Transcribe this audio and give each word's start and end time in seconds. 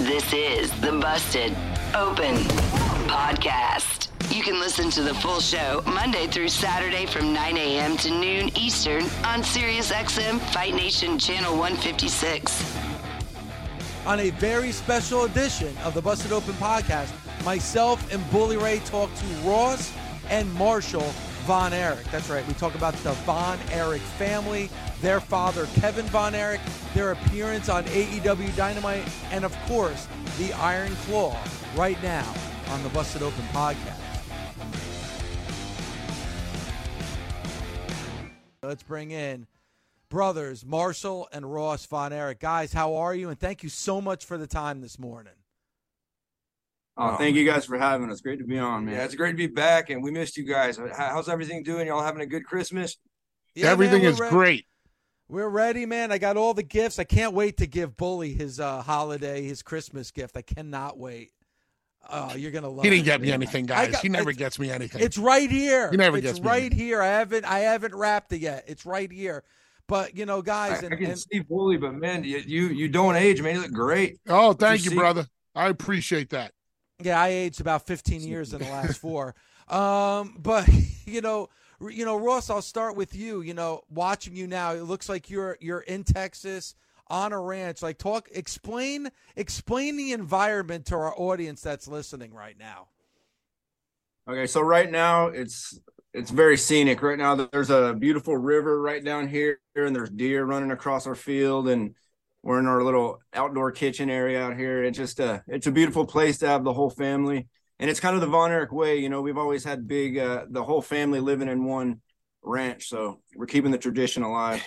This 0.00 0.32
is 0.32 0.70
the 0.80 0.92
Busted 0.92 1.56
Open 1.94 2.34
Podcast. 3.06 4.08
You 4.34 4.42
can 4.42 4.58
listen 4.58 4.90
to 4.90 5.02
the 5.02 5.14
full 5.14 5.38
show 5.40 5.82
Monday 5.86 6.26
through 6.26 6.48
Saturday 6.48 7.06
from 7.06 7.32
9 7.32 7.56
a.m. 7.56 7.96
to 7.98 8.10
noon 8.10 8.50
Eastern 8.58 9.04
on 9.24 9.42
SiriusXM 9.42 10.40
Fight 10.52 10.74
Nation 10.74 11.16
Channel 11.16 11.56
156. 11.56 12.76
On 14.04 14.18
a 14.18 14.30
very 14.30 14.72
special 14.72 15.24
edition 15.24 15.74
of 15.84 15.94
the 15.94 16.02
Busted 16.02 16.32
Open 16.32 16.54
Podcast, 16.54 17.12
myself 17.44 18.12
and 18.12 18.28
Bully 18.30 18.56
Ray 18.56 18.80
talk 18.80 19.14
to 19.14 19.26
Ross 19.48 19.92
and 20.28 20.52
Marshall 20.54 21.14
Von 21.44 21.74
Erich. 21.74 22.10
That's 22.10 22.30
right, 22.30 22.46
we 22.48 22.54
talk 22.54 22.74
about 22.74 22.94
the 23.02 23.12
Von 23.12 23.58
Erich 23.70 24.00
family, 24.00 24.70
their 25.02 25.20
father 25.20 25.66
Kevin 25.74 26.06
Von 26.06 26.34
Erich, 26.34 26.60
their 26.94 27.12
appearance 27.12 27.68
on 27.68 27.84
AEW 27.84 28.56
Dynamite, 28.56 29.06
and 29.30 29.44
of 29.44 29.54
course, 29.66 30.08
the 30.38 30.54
Iron 30.54 30.94
Claw 31.06 31.36
right 31.76 32.02
now 32.02 32.34
on 32.70 32.82
the 32.82 32.88
Busted 32.88 33.22
Open 33.22 33.44
Podcast. 33.52 34.00
Let's 38.62 38.82
bring 38.82 39.10
in 39.10 39.46
brothers 40.08 40.64
Marshall 40.64 41.28
and 41.30 41.52
Ross 41.52 41.84
Von 41.84 42.14
Erich. 42.14 42.40
Guys, 42.40 42.72
how 42.72 42.94
are 42.94 43.14
you? 43.14 43.28
And 43.28 43.38
thank 43.38 43.62
you 43.62 43.68
so 43.68 44.00
much 44.00 44.24
for 44.24 44.38
the 44.38 44.46
time 44.46 44.80
this 44.80 44.98
morning. 44.98 45.33
Oh, 46.96 47.16
thank 47.16 47.34
you 47.34 47.44
guys 47.44 47.64
for 47.64 47.76
having 47.76 48.10
us. 48.10 48.20
Great 48.20 48.38
to 48.38 48.44
be 48.44 48.58
on, 48.58 48.84
man. 48.84 48.94
Yeah, 48.94 49.04
it's 49.04 49.16
great 49.16 49.32
to 49.32 49.36
be 49.36 49.48
back, 49.48 49.90
and 49.90 50.02
we 50.02 50.10
missed 50.12 50.36
you 50.36 50.44
guys. 50.44 50.78
How's 50.96 51.28
everything 51.28 51.62
doing? 51.64 51.88
Y'all 51.88 52.02
having 52.02 52.20
a 52.22 52.26
good 52.26 52.44
Christmas? 52.44 52.96
Yeah, 53.54 53.70
Everything 53.70 54.02
man, 54.02 54.12
is 54.12 54.18
we're 54.20 54.30
great. 54.30 54.66
We're 55.28 55.48
ready, 55.48 55.86
man. 55.86 56.12
I 56.12 56.18
got 56.18 56.36
all 56.36 56.54
the 56.54 56.62
gifts. 56.62 56.98
I 56.98 57.04
can't 57.04 57.32
wait 57.34 57.56
to 57.56 57.66
give 57.66 57.96
Bully 57.96 58.32
his 58.34 58.60
uh, 58.60 58.82
holiday, 58.82 59.42
his 59.42 59.62
Christmas 59.62 60.10
gift. 60.10 60.36
I 60.36 60.42
cannot 60.42 60.98
wait. 60.98 61.32
Oh, 62.08 62.34
you're 62.36 62.50
gonna 62.50 62.68
love. 62.68 62.84
He 62.84 62.90
didn't 62.90 63.06
get 63.06 63.20
me 63.20 63.32
anything, 63.32 63.66
guys. 63.66 63.90
got- 63.92 64.02
he 64.02 64.08
never 64.08 64.32
gets 64.32 64.58
me 64.58 64.70
anything. 64.70 65.02
It's 65.02 65.16
right 65.16 65.50
here. 65.50 65.90
He 65.90 65.96
never 65.96 66.18
it's 66.18 66.26
gets 66.26 66.40
me 66.40 66.46
right 66.46 66.62
anything. 66.64 66.78
here. 66.78 67.00
I 67.02 67.06
haven't 67.06 67.44
I 67.46 67.60
haven't 67.60 67.94
wrapped 67.94 68.32
it 68.32 68.40
yet. 68.40 68.64
It's 68.68 68.84
right 68.84 69.10
here. 69.10 69.42
But 69.88 70.16
you 70.16 70.26
know, 70.26 70.42
guys, 70.42 70.82
I 70.82 70.86
and, 70.86 70.98
can 70.98 71.10
and 71.12 71.18
see 71.18 71.40
Bully, 71.40 71.76
but 71.78 71.94
man, 71.94 72.22
you, 72.22 72.38
you 72.38 72.66
you 72.68 72.88
don't 72.88 73.16
age, 73.16 73.40
man. 73.40 73.54
You 73.54 73.62
look 73.62 73.72
great. 73.72 74.18
oh, 74.28 74.52
thank 74.52 74.76
Just 74.76 74.84
you, 74.84 74.90
see- 74.90 74.96
brother. 74.96 75.26
I 75.54 75.68
appreciate 75.68 76.30
that. 76.30 76.52
Yeah, 77.02 77.20
I 77.20 77.28
aged 77.28 77.60
about 77.60 77.86
15 77.86 78.20
years 78.28 78.52
in 78.52 78.60
the 78.60 78.70
last 78.70 78.98
four. 79.00 79.34
Um, 79.68 80.36
but 80.38 80.68
you 81.06 81.20
know, 81.20 81.48
r- 81.80 81.90
you 81.90 82.04
know, 82.04 82.16
Ross, 82.16 82.50
I'll 82.50 82.62
start 82.62 82.96
with 82.96 83.14
you. 83.14 83.40
You 83.40 83.54
know, 83.54 83.82
watching 83.88 84.36
you 84.36 84.46
now, 84.46 84.72
it 84.72 84.82
looks 84.82 85.08
like 85.08 85.30
you're 85.30 85.56
you're 85.60 85.80
in 85.80 86.04
Texas 86.04 86.74
on 87.08 87.32
a 87.32 87.40
ranch. 87.40 87.82
Like, 87.82 87.98
talk, 87.98 88.28
explain, 88.32 89.10
explain 89.36 89.96
the 89.96 90.12
environment 90.12 90.86
to 90.86 90.96
our 90.96 91.14
audience 91.18 91.60
that's 91.60 91.86
listening 91.88 92.32
right 92.32 92.58
now. 92.58 92.88
Okay, 94.28 94.46
so 94.46 94.62
right 94.62 94.90
now 94.90 95.26
it's 95.26 95.78
it's 96.14 96.30
very 96.30 96.56
scenic. 96.56 97.02
Right 97.02 97.18
now 97.18 97.34
there's 97.34 97.70
a 97.70 97.92
beautiful 97.92 98.36
river 98.36 98.80
right 98.80 99.04
down 99.04 99.28
here, 99.28 99.60
and 99.76 99.94
there's 99.94 100.10
deer 100.10 100.44
running 100.44 100.70
across 100.70 101.06
our 101.06 101.14
field, 101.14 101.68
and 101.68 101.94
we're 102.44 102.60
in 102.60 102.66
our 102.66 102.82
little 102.82 103.20
outdoor 103.32 103.72
kitchen 103.72 104.10
area 104.10 104.42
out 104.42 104.56
here. 104.56 104.84
It's 104.84 104.98
just 104.98 105.18
a 105.18 105.42
it's 105.48 105.66
a 105.66 105.72
beautiful 105.72 106.06
place 106.06 106.38
to 106.38 106.46
have 106.46 106.62
the 106.62 106.74
whole 106.74 106.90
family, 106.90 107.48
and 107.78 107.88
it's 107.88 108.00
kind 108.00 108.14
of 108.14 108.20
the 108.20 108.26
Von 108.26 108.52
Erich 108.52 108.70
way. 108.70 108.98
You 108.98 109.08
know, 109.08 109.22
we've 109.22 109.38
always 109.38 109.64
had 109.64 109.88
big 109.88 110.18
uh, 110.18 110.44
the 110.50 110.62
whole 110.62 110.82
family 110.82 111.20
living 111.20 111.48
in 111.48 111.64
one 111.64 112.02
ranch, 112.42 112.86
so 112.88 113.20
we're 113.34 113.46
keeping 113.46 113.70
the 113.70 113.78
tradition 113.78 114.22
alive. 114.22 114.62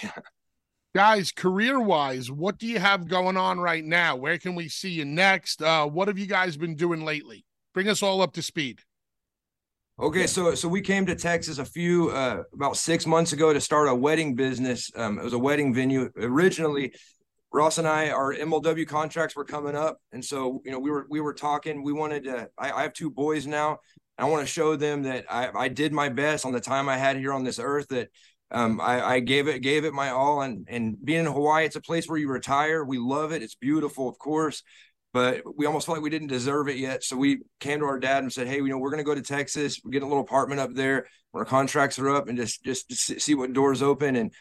Guys, 0.95 1.31
career 1.31 1.79
wise, 1.79 2.31
what 2.31 2.57
do 2.57 2.65
you 2.65 2.79
have 2.79 3.07
going 3.07 3.37
on 3.37 3.59
right 3.59 3.85
now? 3.85 4.15
Where 4.15 4.39
can 4.39 4.55
we 4.55 4.67
see 4.67 4.89
you 4.89 5.05
next? 5.05 5.61
Uh, 5.61 5.85
what 5.85 6.07
have 6.07 6.17
you 6.17 6.25
guys 6.25 6.57
been 6.57 6.73
doing 6.73 7.05
lately? 7.05 7.45
Bring 7.75 7.87
us 7.87 8.01
all 8.01 8.23
up 8.23 8.33
to 8.33 8.41
speed. 8.41 8.79
Okay, 9.99 10.25
so 10.25 10.55
so 10.55 10.67
we 10.67 10.81
came 10.81 11.05
to 11.05 11.15
Texas 11.15 11.59
a 11.59 11.65
few 11.65 12.09
uh, 12.09 12.43
about 12.53 12.77
six 12.77 13.05
months 13.05 13.33
ago 13.33 13.53
to 13.53 13.61
start 13.61 13.87
a 13.87 13.93
wedding 13.93 14.33
business. 14.33 14.89
Um, 14.95 15.19
it 15.19 15.23
was 15.23 15.33
a 15.33 15.39
wedding 15.39 15.71
venue 15.71 16.09
originally. 16.17 16.93
Ross 17.51 17.77
and 17.77 17.87
I, 17.87 18.09
our 18.09 18.33
MLW 18.33 18.87
contracts 18.87 19.35
were 19.35 19.45
coming 19.45 19.75
up, 19.75 19.97
and 20.11 20.23
so 20.23 20.61
you 20.65 20.71
know 20.71 20.79
we 20.79 20.91
were 20.91 21.07
we 21.09 21.21
were 21.21 21.33
talking. 21.33 21.83
We 21.83 21.93
wanted 21.93 22.25
to. 22.25 22.49
I, 22.57 22.71
I 22.71 22.81
have 22.83 22.93
two 22.93 23.09
boys 23.09 23.47
now. 23.47 23.79
I 24.17 24.25
want 24.25 24.45
to 24.45 24.51
show 24.51 24.75
them 24.75 25.03
that 25.03 25.25
I, 25.29 25.49
I 25.55 25.67
did 25.67 25.93
my 25.93 26.09
best 26.09 26.45
on 26.45 26.51
the 26.51 26.59
time 26.59 26.89
I 26.89 26.97
had 26.97 27.17
here 27.17 27.33
on 27.33 27.43
this 27.43 27.59
earth. 27.59 27.87
That 27.89 28.09
um, 28.51 28.81
I, 28.81 29.01
I 29.01 29.19
gave 29.19 29.47
it 29.47 29.59
gave 29.59 29.85
it 29.85 29.93
my 29.93 30.09
all. 30.09 30.41
And 30.41 30.67
and 30.69 30.97
being 31.03 31.21
in 31.21 31.25
Hawaii, 31.31 31.65
it's 31.65 31.75
a 31.75 31.81
place 31.81 32.07
where 32.07 32.19
you 32.19 32.29
retire. 32.29 32.83
We 32.83 32.97
love 32.97 33.31
it. 33.31 33.41
It's 33.41 33.55
beautiful, 33.55 34.09
of 34.09 34.17
course 34.17 34.63
but 35.13 35.41
we 35.57 35.65
almost 35.65 35.87
felt 35.87 35.97
like 35.97 36.03
we 36.03 36.11
didn't 36.11 36.27
deserve 36.27 36.67
it 36.67 36.77
yet. 36.77 37.03
So 37.03 37.17
we 37.17 37.39
came 37.59 37.79
to 37.79 37.85
our 37.85 37.97
dad 37.97 38.21
and 38.21 38.31
said, 38.31 38.47
"Hey, 38.47 38.57
you 38.57 38.67
know, 38.67 38.77
we're 38.77 38.91
going 38.91 39.03
to 39.03 39.03
go 39.03 39.15
to 39.15 39.21
Texas. 39.21 39.81
We're 39.83 39.89
getting 39.89 40.05
a 40.05 40.09
little 40.09 40.23
apartment 40.23 40.59
up 40.59 40.75
there. 40.75 41.07
Our 41.33 41.43
contracts 41.43 41.97
are 41.97 42.09
up, 42.09 42.27
and 42.27 42.37
just 42.37 42.63
just, 42.63 42.89
just 42.89 43.21
see 43.21 43.33
what 43.33 43.53
doors 43.53 43.81
open 43.81 44.15
and." 44.15 44.31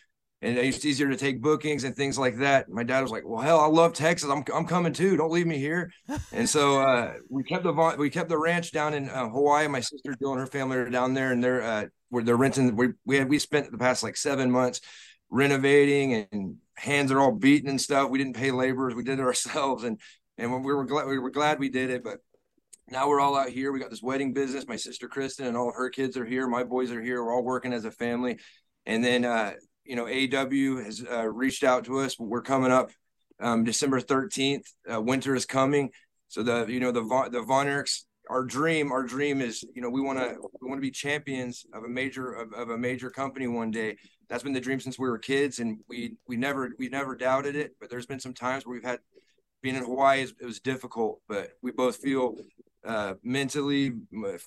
And 0.43 0.59
it's 0.59 0.85
easier 0.85 1.09
to 1.09 1.17
take 1.17 1.41
bookings 1.41 1.85
and 1.85 1.97
things 1.97 2.19
like 2.19 2.37
that. 2.39 2.69
My 2.69 2.83
dad 2.83 3.01
was 3.01 3.11
like, 3.11 3.23
"Well, 3.27 3.41
hell, 3.41 3.59
I 3.59 3.67
love 3.67 3.95
Texas. 3.95 4.29
I'm 4.29 4.45
I'm 4.55 4.67
coming 4.67 4.93
too. 4.93 5.17
Don't 5.17 5.33
leave 5.33 5.47
me 5.47 5.57
here." 5.57 5.91
And 6.31 6.47
so 6.47 6.81
uh, 6.87 7.15
we 7.31 7.43
kept 7.43 7.65
the 7.65 7.97
we 7.99 8.11
kept 8.11 8.29
the 8.29 8.39
ranch 8.39 8.71
down 8.71 8.93
in 8.93 9.09
uh, 9.09 9.31
Hawaii. 9.31 9.67
My 9.67 9.81
sister 9.81 10.15
Jill 10.21 10.33
and 10.33 10.41
her 10.41 10.47
family 10.47 10.77
are 10.77 10.91
down 10.91 11.15
there, 11.15 11.33
and 11.33 11.43
they're 11.43 11.63
uh, 11.63 11.87
where 12.11 12.23
they're 12.23 12.37
renting. 12.37 12.77
We 12.77 12.89
we 13.07 13.17
had 13.17 13.31
we 13.31 13.39
spent 13.39 13.71
the 13.71 13.79
past 13.79 14.03
like 14.03 14.17
seven 14.17 14.51
months 14.51 14.83
renovating, 15.31 16.27
and 16.31 16.57
hands 16.77 17.11
are 17.11 17.21
all 17.21 17.33
beaten 17.33 17.71
and 17.71 17.81
stuff. 17.81 18.11
We 18.11 18.19
didn't 18.19 18.37
pay 18.37 18.51
laborers. 18.51 18.95
We 18.95 19.05
did 19.05 19.19
it 19.19 19.23
ourselves, 19.25 19.85
and 19.85 19.99
and 20.37 20.53
we 20.65 20.75
were 20.75 20.85
glad 20.85 21.07
we 21.07 21.19
were 21.19 21.31
glad 21.31 21.59
we 21.59 21.71
did 21.71 21.89
it. 21.89 22.05
But 22.05 22.19
now 22.89 23.09
we're 23.09 23.21
all 23.21 23.37
out 23.37 23.49
here. 23.49 23.73
We 23.73 23.81
got 23.81 23.91
this 23.91 24.03
wedding 24.03 24.33
business. 24.33 24.69
My 24.69 24.77
sister 24.77 25.09
Kristen 25.09 25.47
and 25.47 25.57
all 25.57 25.71
of 25.71 25.75
her 25.77 25.89
kids 25.89 26.17
are 26.17 26.27
here. 26.27 26.47
My 26.47 26.63
boys 26.63 26.93
are 26.93 27.03
here. 27.03 27.25
We're 27.25 27.35
all 27.35 27.43
working 27.43 27.73
as 27.73 27.85
a 27.85 27.91
family. 27.91 28.39
And 28.85 29.05
then 29.05 29.25
uh, 29.25 29.55
you 29.87 29.97
know, 29.97 30.05
AEW 30.05 30.85
has 30.85 31.05
uh, 31.09 31.27
reached 31.27 31.65
out 31.65 31.85
to 31.85 32.01
us. 32.01 32.19
We're 32.19 32.43
coming 32.43 32.73
up 32.73 32.91
um, 33.41 33.65
December 33.65 34.01
13th. 34.01 34.65
Uh, 34.93 35.01
winter 35.01 35.35
is 35.35 35.47
coming. 35.47 35.91
So 36.29 36.43
the 36.43 36.67
you 36.69 36.81
know 36.81 36.91
the 36.91 37.03
the 37.31 37.43
Von 37.43 37.67
Erichs, 37.67 38.05
our 38.29 38.45
dream, 38.45 38.91
our 38.91 39.05
dream 39.05 39.41
is 39.41 39.65
you 39.75 39.83
know 39.83 39.89
we 39.89 40.01
want 40.01 40.19
to 40.19 40.37
we 40.61 40.69
want 40.69 40.79
to 40.79 40.83
be 40.83 40.91
champions 40.91 41.65
of 41.73 41.85
a 41.85 41.89
major 41.89 42.33
of, 42.33 42.53
of 42.53 42.71
a 42.71 42.79
major 42.79 43.11
company 43.11 43.47
one 43.47 43.71
day. 43.71 43.97
That's 44.29 44.43
been 44.43 44.53
the 44.53 44.61
dream 44.61 44.81
since 44.81 44.99
we 44.99 45.09
were 45.09 45.19
kids, 45.19 45.61
and 45.61 45.79
we 45.89 46.17
we 46.27 46.37
never 46.37 46.73
we 46.79 46.89
never 46.89 47.15
doubted 47.15 47.55
it. 47.55 47.77
But 47.81 47.91
there's 47.91 48.07
been 48.07 48.21
some 48.21 48.35
times 48.35 48.67
where 48.67 48.75
we've 48.75 48.85
had 48.85 48.99
being 49.63 49.77
in 49.77 49.85
Hawaii 49.85 50.23
it 50.23 50.45
was 50.45 50.61
difficult, 50.61 51.21
but 51.29 51.51
we 51.63 51.71
both 51.71 51.97
feel 51.97 52.35
uh, 52.87 53.15
mentally, 53.23 53.93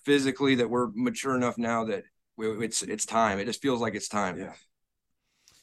physically 0.05 0.55
that 0.55 0.69
we're 0.69 0.87
mature 0.93 1.35
enough 1.35 1.57
now 1.57 1.85
that 1.85 2.03
we, 2.37 2.47
it's 2.65 2.81
it's 2.83 3.05
time. 3.05 3.39
It 3.39 3.45
just 3.45 3.61
feels 3.61 3.81
like 3.81 3.95
it's 3.95 4.07
time. 4.07 4.39
Yeah. 4.39 4.53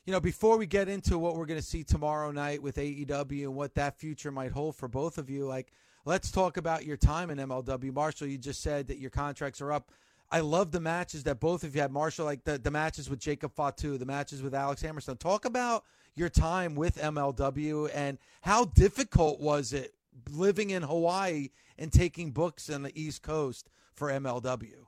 You 0.07 0.13
know, 0.13 0.21
before 0.21 0.57
we 0.57 0.67
get 0.67 0.89
into 0.89 1.19
what 1.19 1.35
we're 1.35 1.47
going 1.47 1.59
to 1.59 1.67
see 1.67 1.83
tomorrow 1.83 2.31
night 2.31 2.63
with 2.63 2.77
AEW 2.77 3.43
and 3.43 3.57
what 3.57 3.75
that 3.75 3.99
future 3.99 4.31
might 4.31 4.53
hold 4.53 4.77
for 4.77 4.87
both 4.87 5.19
of 5.19 5.29
you, 5.29 5.45
like 5.47 5.73
let's 6.05 6.31
talk 6.31 6.57
about 6.57 6.87
your 6.87 6.97
time 6.97 7.29
in 7.29 7.39
MLW. 7.39 7.93
Marshall, 7.93 8.29
you 8.29 8.39
just 8.39 8.63
said 8.63 8.87
that 8.87 8.99
your 8.99 9.11
contracts 9.11 9.61
are 9.61 9.73
up. 9.73 9.91
I 10.31 10.41
love 10.41 10.71
the 10.71 10.79
matches 10.79 11.25
that 11.25 11.41
both 11.41 11.65
of 11.65 11.75
you 11.75 11.83
had. 11.83 11.91
Marshall, 11.91 12.25
like 12.25 12.45
the, 12.45 12.57
the 12.57 12.71
matches 12.71 13.11
with 13.11 13.19
Jacob 13.19 13.53
Fatu, 13.53 13.99
the 13.99 14.07
matches 14.07 14.43
with 14.43 14.55
Alex 14.55 14.81
Hammerstone. 14.81 15.19
Talk 15.19 15.45
about 15.45 15.83
your 16.15 16.29
time 16.29 16.77
with 16.77 16.99
MLW 16.99 17.91
and 17.93 18.19
how 18.43 18.65
difficult 18.65 19.41
was 19.41 19.73
it 19.73 19.93
living 20.31 20.71
in 20.71 20.85
Hawaii 20.85 21.49
and 21.79 21.93
taking 21.93 22.31
books 22.31 22.71
on 22.71 22.85
the 22.85 22.93
East 23.01 23.23
Coast 23.23 23.71
for 23.93 24.09
MLW? 24.09 24.87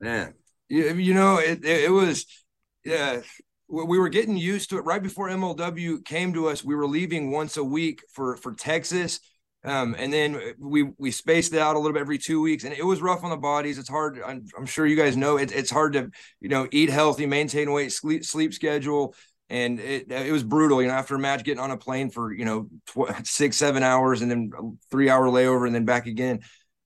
Man, 0.00 0.34
you, 0.68 0.94
you 0.94 1.14
know, 1.14 1.38
it, 1.38 1.64
it, 1.64 1.84
it 1.86 1.90
was, 1.90 2.26
yeah, 2.84 3.20
we 3.70 3.98
were 3.98 4.08
getting 4.08 4.36
used 4.36 4.70
to 4.70 4.78
it 4.78 4.84
right 4.84 5.02
before 5.02 5.28
MLW 5.28 6.04
came 6.04 6.32
to 6.34 6.48
us. 6.48 6.64
We 6.64 6.74
were 6.74 6.86
leaving 6.86 7.30
once 7.30 7.56
a 7.56 7.64
week 7.64 8.02
for, 8.12 8.36
for 8.36 8.54
Texas. 8.54 9.20
Um, 9.62 9.94
and 9.98 10.12
then 10.12 10.54
we 10.58 10.84
we 10.96 11.10
spaced 11.10 11.52
it 11.52 11.60
out 11.60 11.76
a 11.76 11.78
little 11.78 11.92
bit 11.92 12.00
every 12.00 12.16
two 12.16 12.40
weeks, 12.40 12.64
and 12.64 12.72
it 12.72 12.84
was 12.84 13.02
rough 13.02 13.24
on 13.24 13.30
the 13.30 13.36
bodies. 13.36 13.78
It's 13.78 13.90
hard. 13.90 14.18
I'm, 14.24 14.46
I'm 14.56 14.64
sure 14.64 14.86
you 14.86 14.96
guys 14.96 15.18
know 15.18 15.36
it, 15.36 15.52
it's 15.52 15.70
hard 15.70 15.92
to 15.92 16.10
you 16.40 16.48
know 16.48 16.66
eat 16.72 16.88
healthy, 16.88 17.26
maintain 17.26 17.70
weight, 17.70 17.92
sleep 17.92 18.24
sleep 18.24 18.54
schedule, 18.54 19.14
and 19.50 19.78
it 19.78 20.10
it 20.10 20.32
was 20.32 20.44
brutal. 20.44 20.80
You 20.80 20.88
know, 20.88 20.94
after 20.94 21.14
a 21.14 21.18
match, 21.18 21.44
getting 21.44 21.60
on 21.60 21.72
a 21.72 21.76
plane 21.76 22.08
for 22.08 22.32
you 22.32 22.46
know 22.46 22.70
tw- 22.86 23.14
six 23.26 23.58
seven 23.58 23.82
hours, 23.82 24.22
and 24.22 24.30
then 24.30 24.78
three 24.90 25.10
hour 25.10 25.26
layover, 25.26 25.66
and 25.66 25.74
then 25.74 25.84
back 25.84 26.06
again. 26.06 26.40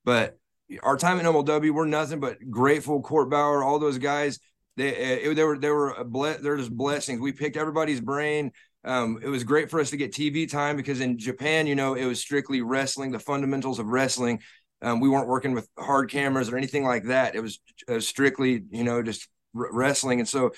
But 0.05 0.37
our 0.83 0.97
time 0.97 1.21
at 1.21 1.27
MLW, 1.27 1.73
we're 1.73 1.87
nothing 1.87 2.19
but 2.19 2.39
grateful. 2.51 3.03
Court 3.03 3.31
Bauer, 3.31 3.63
all 3.63 3.79
those 3.79 3.99
guys, 3.99 4.41
they 4.76 4.88
it, 4.88 5.35
they 5.35 5.44
were 5.44 5.59
they 5.59 5.71
were 5.71 6.05
ble- 6.05 6.37
they're 6.41 6.56
just 6.56 6.76
blessings. 6.76 7.21
We 7.21 7.32
picked 7.32 7.56
everybody's 7.56 8.00
brain. 8.00 8.53
Um, 8.85 9.19
it 9.23 9.29
was 9.29 9.44
great 9.44 9.71
for 9.71 9.81
us 9.81 9.91
to 9.91 9.97
get 9.97 10.12
TV 10.12 10.50
time 10.50 10.76
because 10.76 11.00
in 11.00 11.19
Japan, 11.19 11.67
you 11.67 11.75
know, 11.75 11.94
it 11.94 12.05
was 12.05 12.21
strictly 12.21 12.61
wrestling, 12.61 13.12
the 13.12 13.19
fundamentals 13.19 13.79
of 13.79 13.87
wrestling. 13.87 14.41
Um, 14.82 15.00
we 15.00 15.09
weren't 15.09 15.29
working 15.29 15.53
with 15.53 15.67
hard 15.79 16.11
cameras 16.11 16.50
or 16.50 16.59
anything 16.59 16.85
like 16.85 17.05
that. 17.05 17.35
It 17.35 17.41
was, 17.41 17.61
strictly, 18.00 18.65
you 18.71 18.85
know, 18.85 19.03
just 19.03 19.29
r- 19.56 19.73
wrestling. 19.73 20.21
And 20.21 20.29
so 20.29 20.50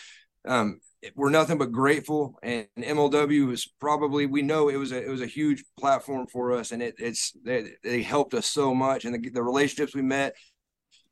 um, 0.44 0.80
we're 1.14 1.30
nothing 1.30 1.58
but 1.58 1.70
grateful. 1.70 2.36
And 2.42 2.66
MLW 2.76 3.46
was 3.46 3.68
probably 3.78 4.26
we 4.26 4.42
know 4.42 4.70
it 4.70 4.76
was 4.76 4.90
a 4.90 5.00
it 5.00 5.08
was 5.08 5.22
a 5.22 5.26
huge 5.26 5.62
platform 5.78 6.26
for 6.26 6.52
us, 6.52 6.72
and 6.72 6.82
it, 6.82 6.96
it's 6.98 7.32
they, 7.44 7.74
they, 7.84 8.02
helped 8.02 8.34
us 8.34 8.46
so 8.46 8.74
much, 8.74 9.04
and 9.04 9.14
the, 9.14 9.30
the 9.30 9.42
relationships 9.42 9.94
we 9.94 10.02
met, 10.02 10.34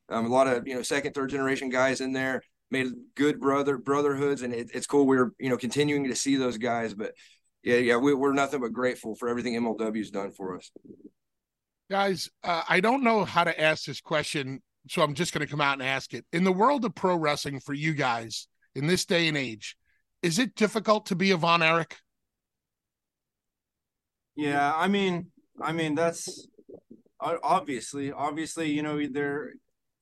um, 0.09 0.27
a 0.27 0.29
lot 0.29 0.49
of 0.49 0.67
you 0.67 0.75
know 0.75 0.83
second 0.83 1.13
third 1.13 1.31
generation 1.31 1.69
guys 1.69 2.01
in 2.01 2.13
there 2.13 2.43
made 2.75 2.93
good 3.15 3.41
brother 3.41 3.79
brotherhoods, 3.79 4.43
and 4.43 4.53
it, 4.53 4.71
it's 4.75 4.87
cool. 4.87 5.07
We're 5.07 5.33
you 5.39 5.49
know 5.49 5.57
continuing 5.57 6.09
to 6.09 6.17
see 6.17 6.37
those 6.37 6.59
guys, 6.59 6.93
but 6.93 7.13
yeah, 7.63 7.77
yeah, 7.77 7.97
we, 7.97 8.13
are 8.13 8.33
nothing 8.33 8.61
but 8.61 8.73
grateful 8.73 9.15
for 9.15 9.29
everything 9.29 9.55
MLW's 9.55 10.11
done 10.11 10.33
for 10.33 10.57
us. 10.57 10.71
Guys, 11.91 12.29
uh, 12.43 12.63
I 12.69 12.81
don't 12.81 13.03
know 13.03 13.25
how 13.25 13.45
to 13.45 13.59
ask 13.59 13.85
this 13.85 14.01
question, 14.01 14.63
so 14.89 15.03
I'm 15.03 15.15
just 15.15 15.33
going 15.33 15.47
to 15.47 15.51
come 15.51 15.61
out 15.61 15.75
and 15.75 15.83
ask 15.83 16.13
it. 16.13 16.27
In 16.33 16.45
the 16.45 16.53
world 16.53 16.85
of 16.85 16.95
pro 16.95 17.17
wrestling, 17.17 17.61
for 17.61 17.73
you 17.73 17.95
guys 17.95 18.49
in 18.75 18.87
this 18.87 19.05
day 19.07 19.29
and 19.29 19.37
age, 19.37 19.77
is 20.23 20.39
it 20.39 20.55
difficult 20.57 21.07
to 21.07 21.15
be 21.15 21.31
a 21.31 21.37
Von 21.37 21.63
Erich? 21.63 21.97
Yeah, 24.37 24.73
I 24.75 24.89
mean, 24.89 25.29
I 25.63 25.73
mean 25.73 25.95
that's 25.95 26.49
obviously, 27.21 28.13
obviously, 28.13 28.71
you 28.71 28.83
know, 28.83 29.07
there 29.07 29.55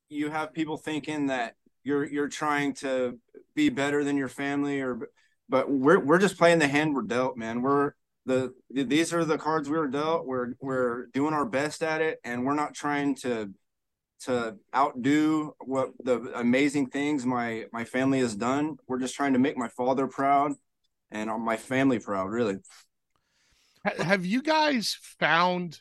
you 0.08 0.30
have 0.30 0.52
people 0.52 0.76
thinking 0.76 1.26
that 1.26 1.54
you're 1.84 2.05
you're 2.05 2.29
trying 2.29 2.75
to 2.75 3.19
be 3.55 3.69
better 3.69 4.05
than 4.05 4.17
your 4.17 4.29
family 4.29 4.81
or 4.81 5.08
but 5.49 5.70
we're 5.70 5.99
we're 5.99 6.19
just 6.19 6.38
playing 6.38 6.58
the 6.58 6.69
hand 6.69 6.94
we're 6.94 7.02
dealt, 7.02 7.37
man. 7.37 7.61
We're 7.61 7.93
the 8.25 8.55
these 8.70 9.12
are 9.12 9.25
the 9.25 9.38
cards 9.38 9.69
we 9.69 9.76
were 9.76 9.88
dealt. 9.88 10.26
We're 10.26 10.55
we're 10.61 11.06
doing 11.06 11.34
our 11.34 11.44
best 11.44 11.82
at 11.82 12.00
it, 12.00 12.19
and 12.25 12.44
we're 12.44 12.55
not 12.55 12.75
trying 12.75 13.17
to 13.17 13.52
to 14.25 14.56
outdo 14.75 15.55
what 15.64 15.90
the 16.02 16.32
amazing 16.37 16.87
things 16.87 17.26
my 17.26 17.67
my 17.73 17.84
family 17.84 18.20
has 18.20 18.34
done. 18.34 18.76
We're 18.87 19.00
just 19.00 19.14
trying 19.14 19.32
to 19.32 19.38
make 19.38 19.56
my 19.56 19.69
father 19.69 20.06
proud 20.06 20.52
and 21.11 21.31
my 21.44 21.56
family 21.56 21.99
proud, 21.99 22.31
really. 22.31 22.56
Have 23.84 24.25
you 24.25 24.43
guys 24.43 24.96
found 25.19 25.81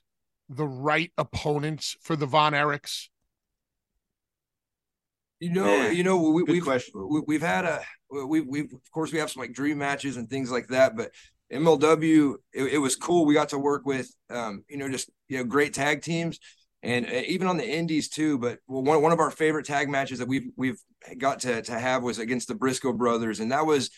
the 0.50 0.66
right 0.66 1.12
opponents 1.18 1.96
for 2.02 2.16
the 2.16 2.26
Von 2.26 2.54
Erichs? 2.54 3.08
You 5.42 5.50
know, 5.50 5.88
you 5.88 6.04
know, 6.04 6.18
we, 6.18 6.44
we've 6.44 6.68
we, 7.28 7.34
have 7.34 7.42
had 7.42 7.66
a 7.66 7.82
we 8.12 8.42
we've 8.42 8.72
of 8.72 8.92
course 8.92 9.12
we 9.12 9.18
have 9.18 9.32
some 9.32 9.42
like 9.42 9.54
dream 9.54 9.80
matches 9.80 10.16
and 10.16 10.30
things 10.30 10.52
like 10.52 10.68
that, 10.68 10.96
but 10.96 11.10
MLW 11.52 12.36
it, 12.54 12.74
it 12.74 12.78
was 12.78 12.96
cool. 12.96 13.26
We 13.26 13.34
got 13.34 13.50
to 13.50 13.58
work 13.58 13.84
with 13.84 14.08
um, 14.30 14.64
you 14.70 14.78
know 14.78 14.88
just 14.88 15.10
you 15.30 15.40
know 15.40 15.44
great 15.44 15.74
tag 15.74 16.04
teams 16.04 16.40
and 16.84 17.08
uh, 17.08 17.24
even 17.28 17.48
on 17.48 17.58
the 17.58 17.68
indies 17.68 18.08
too. 18.08 18.38
But 18.38 18.60
one 18.68 19.02
one 19.02 19.12
of 19.12 19.20
our 19.20 19.32
favorite 19.32 19.66
tag 19.66 19.90
matches 19.90 20.20
that 20.20 20.28
we've 20.28 20.52
we've 20.56 20.80
got 21.18 21.40
to 21.40 21.64
to 21.64 21.80
have 21.80 22.04
was 22.04 22.20
against 22.20 22.48
the 22.48 22.54
Briscoe 22.56 22.94
brothers, 22.94 23.40
and 23.40 23.52
that 23.52 23.66
was 23.66 23.90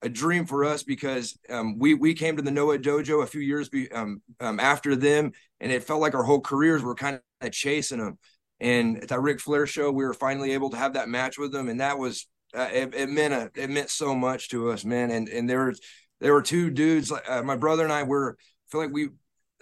a 0.00 0.08
dream 0.08 0.46
for 0.46 0.64
us 0.64 0.82
because 0.82 1.38
um, 1.50 1.78
we 1.78 1.92
we 1.92 2.14
came 2.14 2.36
to 2.36 2.42
the 2.42 2.50
Noah 2.50 2.78
Dojo 2.78 3.22
a 3.22 3.26
few 3.26 3.42
years 3.42 3.68
be, 3.68 3.90
um, 3.92 4.22
um, 4.40 4.60
after 4.60 4.96
them, 4.96 5.32
and 5.60 5.70
it 5.70 5.84
felt 5.84 6.00
like 6.00 6.14
our 6.14 6.22
whole 6.22 6.40
careers 6.40 6.82
were 6.82 6.94
kind 6.94 7.20
of 7.42 7.52
chasing 7.52 7.98
them. 7.98 8.18
And 8.60 9.02
at 9.02 9.08
that 9.08 9.20
Ric 9.20 9.40
Flair 9.40 9.66
show, 9.66 9.90
we 9.90 10.04
were 10.04 10.14
finally 10.14 10.52
able 10.52 10.70
to 10.70 10.76
have 10.76 10.94
that 10.94 11.08
match 11.08 11.38
with 11.38 11.52
them, 11.52 11.68
and 11.68 11.80
that 11.80 11.98
was 11.98 12.26
uh, 12.54 12.68
it, 12.72 12.94
it, 12.94 13.08
meant 13.10 13.34
a, 13.34 13.50
it 13.54 13.68
meant 13.68 13.90
so 13.90 14.14
much 14.14 14.48
to 14.50 14.70
us, 14.70 14.84
man. 14.84 15.10
And 15.10 15.28
and 15.28 15.48
there 15.48 15.66
was 15.66 15.80
there 16.20 16.32
were 16.32 16.42
two 16.42 16.70
dudes, 16.70 17.12
uh, 17.12 17.42
my 17.42 17.56
brother 17.56 17.84
and 17.84 17.92
I 17.92 18.04
were 18.04 18.36
feel 18.70 18.80
like 18.80 18.92
we 18.92 19.08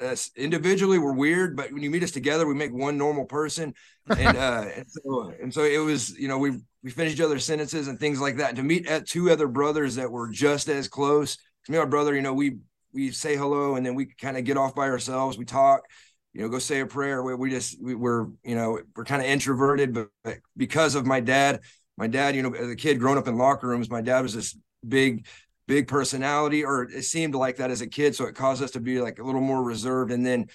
uh, 0.00 0.17
individually 0.37 0.99
we're 0.99 1.12
weird, 1.12 1.56
but 1.56 1.73
when 1.73 1.82
you 1.82 1.91
meet 1.91 2.02
us 2.02 2.11
together, 2.11 2.46
we 2.46 2.55
make 2.55 2.73
one 2.73 2.99
normal 2.99 3.25
person. 3.25 3.75
And 4.06 4.37
uh, 4.37 4.67
and 4.76 4.85
so 4.87 5.32
and 5.41 5.55
so 5.55 5.64
it 5.64 5.79
was, 5.79 6.11
you 6.19 6.29
know, 6.29 6.37
we 6.37 6.61
we 6.82 6.91
finished 6.91 7.17
each 7.17 7.23
other's 7.23 7.43
sentences 7.43 7.88
and 7.88 7.99
things 7.99 8.20
like 8.20 8.37
that. 8.37 8.50
And 8.50 8.56
to 8.58 8.62
meet 8.62 8.87
at 8.87 9.08
two 9.08 9.31
other 9.31 9.49
brothers 9.49 9.94
that 9.94 10.11
were 10.11 10.29
just 10.29 10.69
as 10.69 10.88
close. 10.88 11.38
To 11.64 11.73
me, 11.73 11.79
my 11.79 11.87
brother, 11.87 12.14
you 12.14 12.20
know, 12.20 12.35
we 12.35 12.58
we 12.93 13.12
say 13.12 13.35
hello 13.35 13.76
and 13.76 13.87
then 13.87 13.94
we 13.94 14.05
kind 14.05 14.37
of 14.37 14.44
get 14.44 14.58
off 14.58 14.75
by 14.75 14.91
ourselves. 14.91 15.38
We 15.38 15.46
talk 15.46 15.85
you 16.34 16.42
know, 16.42 16.48
go 16.48 16.58
say 16.58 16.81
a 16.81 16.86
prayer. 16.86 17.22
We, 17.22 17.34
we 17.34 17.50
just 17.50 17.81
we, 17.81 17.94
are 17.94 18.28
you 18.42 18.56
know 18.56 18.81
we're 18.94 19.04
kind 19.04 19.22
of 19.22 19.28
introverted, 19.28 19.94
but, 19.94 20.38
because 20.56 20.96
of 20.96 21.06
my 21.06 21.20
dad, 21.20 21.60
my 21.96 22.08
dad, 22.08 22.34
you 22.34 22.42
know, 22.42 22.52
as 22.52 22.69
a 22.69 22.76
kid 22.76 22.98
growing 22.98 23.19
up 23.19 23.28
in 23.28 23.38
locker 23.38 23.69
rooms, 23.69 23.88
my 23.88 24.02
dad 24.02 24.20
was 24.20 24.34
this 24.34 24.58
big, 24.86 25.26
big 25.69 25.86
personality, 25.86 26.64
or 26.64 26.82
it 26.82 27.04
seemed 27.04 27.36
like 27.36 27.56
that 27.56 27.70
as 27.70 27.81
a 27.81 27.86
kid. 27.86 28.16
So 28.16 28.26
it 28.26 28.34
caused 28.34 28.62
us 28.62 28.72
to 28.72 28.81
be 28.81 29.00
like 29.00 29.20
a 29.20 29.22
little 29.22 29.40
more 29.40 29.62
reserved. 29.62 30.10
And 30.10 30.26
then, 30.26 30.48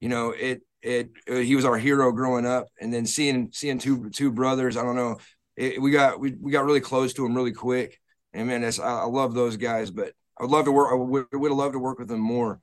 you 0.00 0.10
know, 0.10 0.32
it 0.32 0.60
it, 0.82 1.10
it 1.26 1.34
uh, 1.34 1.40
he 1.40 1.56
was 1.56 1.64
our 1.64 1.78
hero 1.78 2.12
growing 2.12 2.44
up, 2.46 2.68
and 2.78 2.92
then 2.92 3.06
seeing 3.06 3.48
seeing 3.52 3.78
two 3.78 4.10
two 4.10 4.30
brothers, 4.30 4.76
I 4.76 4.82
don't 4.82 4.96
know, 4.96 5.16
it, 5.56 5.80
we 5.80 5.92
got 5.92 6.20
we 6.20 6.34
we 6.38 6.52
got 6.52 6.66
really 6.66 6.80
close 6.80 7.14
to 7.14 7.24
him 7.24 7.34
really 7.34 7.52
quick. 7.52 7.98
And 8.34 8.48
man, 8.48 8.64
I, 8.64 8.82
I 8.82 9.04
love 9.04 9.32
those 9.32 9.56
guys, 9.56 9.90
but 9.90 10.12
I 10.38 10.42
would 10.42 10.50
love 10.50 10.66
to 10.66 10.72
work. 10.72 10.92
I 10.92 10.94
would, 10.94 11.26
would 11.32 11.50
have 11.50 11.58
loved 11.58 11.72
to 11.72 11.78
work 11.78 11.98
with 11.98 12.08
them 12.08 12.20
more 12.20 12.60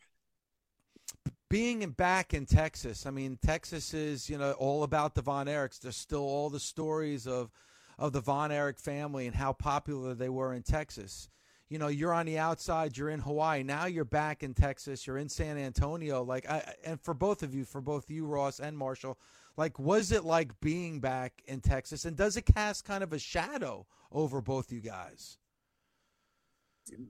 being 1.49 1.89
back 1.91 2.33
in 2.33 2.45
Texas, 2.45 3.05
I 3.05 3.11
mean, 3.11 3.37
Texas 3.43 3.93
is 3.93 4.29
you 4.29 4.37
know 4.37 4.51
all 4.53 4.83
about 4.83 5.15
the 5.15 5.21
Von 5.21 5.47
Erichs. 5.47 5.79
There's 5.79 5.97
still 5.97 6.21
all 6.21 6.49
the 6.49 6.59
stories 6.59 7.27
of 7.27 7.51
of 7.97 8.13
the 8.13 8.21
Von 8.21 8.51
Erich 8.51 8.79
family 8.79 9.27
and 9.27 9.35
how 9.35 9.53
popular 9.53 10.13
they 10.13 10.29
were 10.29 10.53
in 10.53 10.63
Texas. 10.63 11.29
You 11.67 11.77
know, 11.77 11.87
you're 11.87 12.13
on 12.13 12.25
the 12.25 12.39
outside, 12.39 12.97
you're 12.97 13.09
in 13.09 13.19
Hawaii. 13.19 13.61
Now 13.61 13.85
you're 13.85 14.05
back 14.05 14.41
in 14.41 14.55
Texas, 14.55 15.05
you're 15.05 15.19
in 15.19 15.29
San 15.29 15.57
Antonio. 15.57 16.23
Like, 16.23 16.49
I, 16.49 16.73
and 16.83 16.99
for 16.99 17.13
both 17.13 17.43
of 17.43 17.53
you, 17.53 17.63
for 17.63 17.79
both 17.79 18.09
you, 18.09 18.25
Ross 18.25 18.59
and 18.59 18.75
Marshall, 18.75 19.19
like, 19.55 19.77
was 19.77 20.11
it 20.11 20.23
like 20.23 20.59
being 20.61 20.99
back 20.99 21.43
in 21.45 21.61
Texas? 21.61 22.05
And 22.05 22.17
does 22.17 22.37
it 22.37 22.43
cast 22.43 22.85
kind 22.85 23.03
of 23.03 23.13
a 23.13 23.19
shadow 23.19 23.85
over 24.11 24.41
both 24.41 24.71
you 24.71 24.79
guys? 24.79 25.37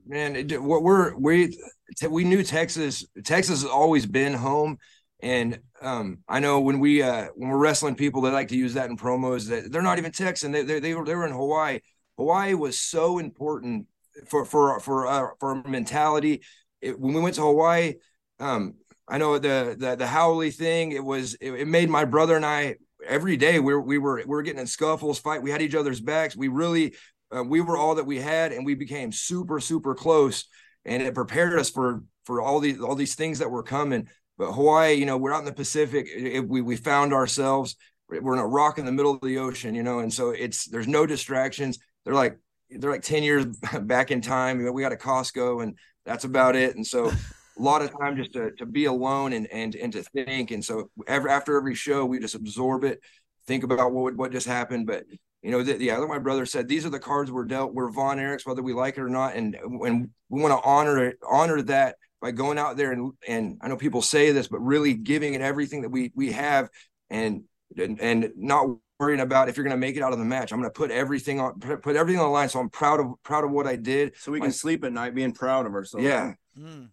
Man, 0.06 0.36
it, 0.36 0.62
we're 0.62 1.14
we 1.16 1.58
we 2.08 2.24
knew 2.24 2.42
Texas. 2.42 3.04
Texas 3.24 3.62
has 3.62 3.70
always 3.70 4.06
been 4.06 4.34
home, 4.34 4.78
and 5.20 5.60
um, 5.80 6.18
I 6.28 6.40
know 6.40 6.60
when 6.60 6.80
we 6.80 7.02
uh, 7.02 7.28
when 7.34 7.50
we're 7.50 7.58
wrestling 7.58 7.94
people, 7.94 8.20
they 8.20 8.30
like 8.30 8.48
to 8.48 8.56
use 8.56 8.74
that 8.74 8.90
in 8.90 8.96
promos 8.96 9.48
that 9.48 9.72
they're 9.72 9.82
not 9.82 9.98
even 9.98 10.12
Texan. 10.12 10.52
They 10.52 10.62
they 10.62 10.80
they 10.80 10.94
were 10.94 11.04
they 11.04 11.14
were 11.14 11.26
in 11.26 11.32
Hawaii. 11.32 11.80
Hawaii 12.16 12.54
was 12.54 12.78
so 12.78 13.18
important 13.18 13.86
for 14.26 14.44
for 14.44 14.80
for 14.80 15.06
uh, 15.06 15.28
for 15.38 15.62
mentality. 15.62 16.42
It, 16.80 16.98
when 16.98 17.14
we 17.14 17.20
went 17.20 17.34
to 17.36 17.42
Hawaii, 17.42 17.94
um, 18.38 18.74
I 19.08 19.18
know 19.18 19.38
the 19.38 19.76
the 19.78 19.96
the 19.96 20.06
haole 20.06 20.50
thing. 20.50 20.92
It 20.92 21.04
was 21.04 21.34
it, 21.34 21.52
it 21.52 21.68
made 21.68 21.90
my 21.90 22.04
brother 22.04 22.36
and 22.36 22.46
I 22.46 22.76
every 23.06 23.36
day 23.36 23.58
we 23.58 23.74
were 23.74 23.80
we 23.80 23.98
were 23.98 24.16
we 24.16 24.24
were 24.24 24.42
getting 24.42 24.60
in 24.60 24.66
scuffles, 24.66 25.18
fight. 25.18 25.42
We 25.42 25.50
had 25.50 25.62
each 25.62 25.74
other's 25.74 26.00
backs. 26.00 26.36
We 26.36 26.48
really 26.48 26.94
uh, 27.34 27.44
we 27.44 27.60
were 27.60 27.76
all 27.76 27.94
that 27.94 28.06
we 28.06 28.18
had, 28.18 28.52
and 28.52 28.64
we 28.64 28.74
became 28.74 29.12
super, 29.12 29.60
super 29.60 29.94
close. 29.94 30.44
And 30.84 31.02
it 31.02 31.14
prepared 31.14 31.58
us 31.58 31.70
for 31.70 32.02
for 32.24 32.40
all 32.40 32.60
these 32.60 32.80
all 32.80 32.94
these 32.94 33.14
things 33.14 33.38
that 33.38 33.50
were 33.50 33.62
coming. 33.62 34.08
But 34.38 34.52
Hawaii, 34.52 34.94
you 34.94 35.06
know, 35.06 35.18
we're 35.18 35.32
out 35.32 35.40
in 35.40 35.44
the 35.44 35.52
Pacific. 35.52 36.08
It, 36.14 36.48
we 36.48 36.62
we 36.62 36.76
found 36.76 37.12
ourselves. 37.12 37.76
We're 38.08 38.34
in 38.34 38.40
a 38.40 38.46
rock 38.46 38.78
in 38.78 38.86
the 38.86 38.92
middle 38.92 39.12
of 39.12 39.20
the 39.20 39.38
ocean, 39.38 39.74
you 39.74 39.84
know, 39.84 40.00
and 40.00 40.12
so 40.12 40.30
it's 40.30 40.64
there's 40.64 40.88
no 40.88 41.06
distractions. 41.06 41.78
They're 42.04 42.14
like 42.14 42.38
they're 42.70 42.90
like 42.90 43.02
10 43.02 43.22
years 43.22 43.46
back 43.82 44.10
in 44.10 44.20
time. 44.20 44.62
We 44.72 44.82
got 44.82 44.92
a 44.92 44.96
Costco 44.96 45.62
and 45.62 45.76
that's 46.04 46.24
about 46.24 46.56
it. 46.56 46.76
And 46.76 46.86
so 46.86 47.06
a 47.58 47.62
lot 47.62 47.82
of 47.82 47.90
time 47.98 48.16
just 48.16 48.32
to, 48.32 48.52
to 48.52 48.66
be 48.66 48.86
alone 48.86 49.32
and, 49.32 49.46
and, 49.48 49.74
and 49.74 49.92
to 49.92 50.02
think. 50.02 50.50
And 50.50 50.64
so 50.64 50.90
every, 51.06 51.30
after 51.30 51.56
every 51.56 51.74
show, 51.74 52.04
we 52.04 52.18
just 52.18 52.34
absorb 52.34 52.84
it, 52.84 53.00
think 53.46 53.64
about 53.64 53.92
what, 53.92 54.16
what 54.16 54.32
just 54.32 54.46
happened. 54.46 54.86
But 54.86 55.04
you 55.42 55.50
know, 55.50 55.62
that 55.62 55.80
yeah, 55.80 55.96
like 55.96 56.08
my 56.08 56.18
brother 56.18 56.44
said, 56.44 56.68
these 56.68 56.84
are 56.84 56.90
the 56.90 56.98
cards 56.98 57.30
we're 57.30 57.44
dealt. 57.44 57.72
We're 57.72 57.90
Von 57.90 58.18
Erichs, 58.18 58.46
whether 58.46 58.62
we 58.62 58.72
like 58.72 58.98
it 58.98 59.00
or 59.00 59.08
not, 59.08 59.34
and 59.34 59.56
when 59.62 60.10
we 60.28 60.42
want 60.42 60.52
to 60.52 60.68
honor 60.68 61.04
it, 61.04 61.18
honor 61.28 61.62
that 61.62 61.96
by 62.20 62.30
going 62.30 62.58
out 62.58 62.76
there 62.76 62.92
and 62.92 63.12
and 63.26 63.58
I 63.62 63.68
know 63.68 63.76
people 63.76 64.02
say 64.02 64.32
this, 64.32 64.48
but 64.48 64.60
really 64.60 64.94
giving 64.94 65.34
it 65.34 65.40
everything 65.40 65.82
that 65.82 65.88
we 65.88 66.12
we 66.14 66.32
have, 66.32 66.68
and 67.08 67.44
and, 67.76 68.00
and 68.00 68.30
not 68.36 68.66
worrying 68.98 69.20
about 69.20 69.48
if 69.48 69.56
you're 69.56 69.64
going 69.64 69.74
to 69.74 69.80
make 69.80 69.96
it 69.96 70.02
out 70.02 70.12
of 70.12 70.18
the 70.18 70.24
match. 70.24 70.52
I'm 70.52 70.58
going 70.58 70.70
to 70.70 70.78
put 70.78 70.90
everything 70.90 71.40
on 71.40 71.58
put 71.58 71.96
everything 71.96 72.20
on 72.20 72.26
the 72.26 72.32
line. 72.32 72.48
So 72.50 72.60
I'm 72.60 72.68
proud 72.68 73.00
of 73.00 73.06
proud 73.22 73.44
of 73.44 73.50
what 73.50 73.66
I 73.66 73.76
did. 73.76 74.16
So 74.16 74.30
we 74.30 74.38
can 74.38 74.48
my, 74.48 74.52
sleep 74.52 74.84
at 74.84 74.92
night 74.92 75.14
being 75.14 75.32
proud 75.32 75.66
of 75.66 75.74
ourselves. 75.74 76.04
Yeah. 76.04 76.34
Mm. 76.58 76.90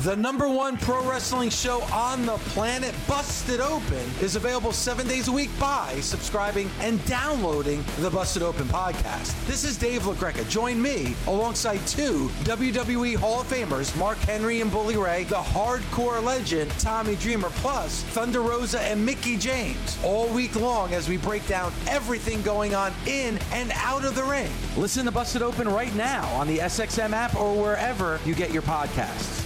The 0.00 0.14
number 0.14 0.46
one 0.46 0.76
pro 0.76 1.02
wrestling 1.08 1.48
show 1.48 1.80
on 1.84 2.26
the 2.26 2.36
planet, 2.36 2.94
Busted 3.08 3.60
Open, 3.60 4.06
is 4.20 4.36
available 4.36 4.70
seven 4.70 5.08
days 5.08 5.28
a 5.28 5.32
week 5.32 5.48
by 5.58 5.98
subscribing 6.00 6.70
and 6.80 7.02
downloading 7.06 7.82
the 8.00 8.10
Busted 8.10 8.42
Open 8.42 8.66
podcast. 8.66 9.34
This 9.46 9.64
is 9.64 9.78
Dave 9.78 10.02
LaGreca. 10.02 10.46
Join 10.50 10.80
me 10.82 11.16
alongside 11.26 11.78
two 11.86 12.28
WWE 12.44 13.16
Hall 13.16 13.40
of 13.40 13.46
Famers, 13.46 13.96
Mark 13.96 14.18
Henry 14.18 14.60
and 14.60 14.70
Bully 14.70 14.98
Ray, 14.98 15.24
the 15.24 15.36
hardcore 15.36 16.22
legend 16.22 16.70
Tommy 16.72 17.16
Dreamer, 17.16 17.48
plus 17.54 18.02
Thunder 18.02 18.42
Rosa 18.42 18.82
and 18.82 19.04
Mickie 19.04 19.38
James, 19.38 19.98
all 20.04 20.28
week 20.28 20.56
long 20.56 20.92
as 20.92 21.08
we 21.08 21.16
break 21.16 21.46
down 21.48 21.72
everything 21.88 22.42
going 22.42 22.74
on 22.74 22.92
in 23.06 23.38
and 23.50 23.72
out 23.74 24.04
of 24.04 24.14
the 24.14 24.24
ring. 24.24 24.50
Listen 24.76 25.06
to 25.06 25.10
Busted 25.10 25.40
Open 25.40 25.66
right 25.66 25.94
now 25.94 26.26
on 26.34 26.46
the 26.46 26.58
SXM 26.58 27.12
app 27.12 27.34
or 27.34 27.58
wherever 27.58 28.20
you 28.26 28.34
get 28.34 28.52
your 28.52 28.62
podcasts. 28.62 29.45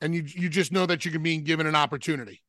And 0.00 0.14
you 0.14 0.22
you 0.26 0.48
just 0.48 0.72
know 0.72 0.86
that 0.86 1.04
you 1.04 1.10
can 1.10 1.22
be 1.22 1.36
given 1.38 1.66
an 1.66 1.74
opportunity. 1.74 2.42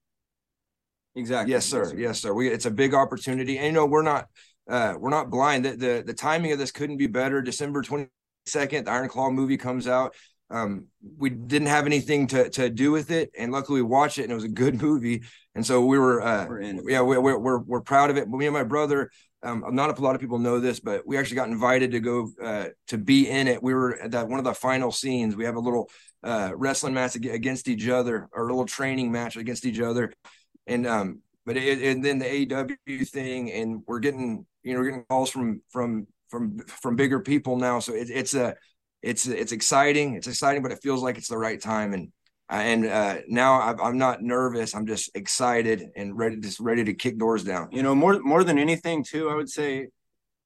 Exactly. 1.15 1.51
Yes, 1.51 1.65
sir. 1.65 1.93
Yes, 1.95 2.21
sir. 2.21 2.33
We 2.33 2.49
it's 2.49 2.65
a 2.65 2.71
big 2.71 2.93
opportunity, 2.93 3.57
and 3.57 3.67
you 3.67 3.73
know 3.73 3.85
we're 3.85 4.01
not 4.01 4.27
uh 4.69 4.95
we're 4.97 5.09
not 5.09 5.29
blind. 5.29 5.65
The 5.65 5.71
the, 5.75 6.03
the 6.05 6.13
timing 6.13 6.51
of 6.51 6.59
this 6.59 6.71
couldn't 6.71 6.97
be 6.97 7.07
better. 7.07 7.41
December 7.41 7.81
twenty 7.81 8.07
second, 8.45 8.85
the 8.85 8.91
Iron 8.91 9.09
Claw 9.09 9.29
movie 9.29 9.57
comes 9.57 9.87
out. 9.87 10.15
Um, 10.49 10.87
we 11.17 11.29
didn't 11.29 11.69
have 11.69 11.85
anything 11.85 12.27
to 12.27 12.49
to 12.51 12.69
do 12.69 12.91
with 12.91 13.11
it, 13.11 13.31
and 13.37 13.51
luckily 13.51 13.81
we 13.81 13.87
watched 13.87 14.17
it, 14.17 14.23
and 14.23 14.31
it 14.31 14.35
was 14.35 14.43
a 14.43 14.49
good 14.49 14.81
movie. 14.81 15.23
And 15.53 15.65
so 15.65 15.85
we 15.85 15.99
were, 15.99 16.21
uh, 16.21 16.47
we're 16.47 16.61
yeah, 16.89 17.01
we, 17.01 17.17
we're 17.17 17.37
we're 17.37 17.59
we're 17.59 17.81
proud 17.81 18.09
of 18.09 18.17
it. 18.17 18.29
But 18.29 18.37
me 18.37 18.45
and 18.45 18.53
my 18.53 18.63
brother, 18.63 19.11
um, 19.43 19.63
not 19.71 19.97
a 19.97 20.01
lot 20.01 20.15
of 20.15 20.21
people 20.21 20.39
know 20.39 20.59
this, 20.59 20.79
but 20.79 21.05
we 21.05 21.17
actually 21.17 21.37
got 21.37 21.49
invited 21.49 21.91
to 21.91 21.99
go 21.99 22.29
uh, 22.41 22.65
to 22.87 22.97
be 22.97 23.27
in 23.27 23.47
it. 23.47 23.61
We 23.61 23.73
were 23.73 23.99
at 23.99 24.11
that 24.11 24.27
one 24.27 24.39
of 24.39 24.45
the 24.45 24.53
final 24.53 24.91
scenes. 24.91 25.35
We 25.35 25.45
have 25.45 25.55
a 25.55 25.59
little 25.59 25.89
uh, 26.23 26.51
wrestling 26.55 26.93
match 26.93 27.15
against 27.15 27.67
each 27.67 27.87
other 27.87 28.29
or 28.33 28.43
a 28.43 28.47
little 28.47 28.65
training 28.65 29.11
match 29.11 29.37
against 29.37 29.65
each 29.65 29.79
other. 29.79 30.13
And 30.67 30.85
um, 30.85 31.21
but 31.45 31.57
it, 31.57 31.81
and 31.81 32.05
then 32.05 32.19
the 32.19 32.25
AEW 32.25 33.07
thing, 33.09 33.51
and 33.51 33.81
we're 33.87 33.99
getting 33.99 34.45
you 34.63 34.73
know 34.73 34.79
we're 34.79 34.85
getting 34.85 35.05
calls 35.09 35.31
from 35.31 35.61
from 35.69 36.07
from 36.29 36.59
from 36.59 36.95
bigger 36.95 37.19
people 37.19 37.57
now. 37.57 37.79
So 37.79 37.93
it, 37.93 38.09
it's 38.11 38.35
a 38.35 38.55
it's 39.01 39.25
it's 39.25 39.51
exciting. 39.51 40.15
It's 40.15 40.27
exciting, 40.27 40.61
but 40.61 40.71
it 40.71 40.83
feels 40.83 41.01
like 41.01 41.17
it's 41.17 41.29
the 41.29 41.37
right 41.37 41.59
time. 41.59 41.93
And 41.93 42.11
and 42.55 42.85
uh, 42.85 43.17
now 43.27 43.61
I'm 43.61 43.97
not 43.97 44.21
nervous. 44.21 44.75
I'm 44.75 44.85
just 44.85 45.09
excited 45.15 45.89
and 45.95 46.17
ready, 46.17 46.37
just 46.37 46.59
ready 46.59 46.83
to 46.83 46.93
kick 46.93 47.17
doors 47.17 47.43
down. 47.43 47.69
You 47.71 47.81
know, 47.83 47.95
more 47.95 48.19
more 48.19 48.43
than 48.43 48.59
anything, 48.59 49.03
too. 49.03 49.29
I 49.29 49.35
would 49.35 49.49
say, 49.49 49.87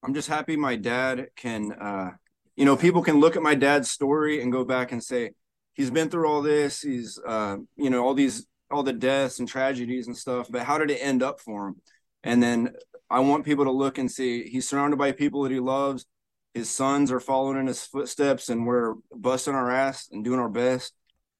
I'm 0.03 0.13
just 0.13 0.27
happy 0.27 0.55
my 0.55 0.75
dad 0.75 1.27
can. 1.35 1.71
Uh, 1.71 2.11
you 2.55 2.63
know, 2.63 2.77
people 2.77 3.01
can 3.01 3.19
look 3.19 3.35
at 3.35 3.41
my 3.41 3.55
dad's 3.55 3.89
story 3.89 4.41
and 4.41 4.51
go 4.51 4.63
back 4.63 4.91
and 4.91 5.03
say, 5.03 5.31
he's 5.73 5.91
been 5.91 6.09
through 6.09 6.27
all 6.27 6.41
this. 6.41 6.81
He's 6.81 7.19
uh, 7.25 7.57
you 7.75 7.89
know 7.89 8.03
all 8.03 8.13
these 8.13 8.45
all 8.71 8.83
the 8.83 8.93
deaths 8.93 9.39
and 9.39 9.47
tragedies 9.47 10.07
and 10.07 10.17
stuff. 10.17 10.47
But 10.49 10.63
how 10.63 10.77
did 10.77 10.89
it 10.89 10.99
end 11.01 11.21
up 11.21 11.39
for 11.39 11.67
him? 11.67 11.75
And 12.23 12.41
then 12.41 12.73
I 13.09 13.19
want 13.19 13.45
people 13.45 13.65
to 13.65 13.71
look 13.71 13.97
and 13.97 14.11
see 14.11 14.49
he's 14.49 14.67
surrounded 14.67 14.97
by 14.97 15.11
people 15.11 15.43
that 15.43 15.51
he 15.51 15.59
loves. 15.59 16.05
His 16.53 16.69
sons 16.69 17.11
are 17.11 17.19
following 17.19 17.59
in 17.59 17.67
his 17.67 17.83
footsteps, 17.83 18.49
and 18.49 18.65
we're 18.65 18.95
busting 19.13 19.53
our 19.53 19.69
ass 19.69 20.07
and 20.11 20.23
doing 20.23 20.39
our 20.39 20.49
best. 20.49 20.93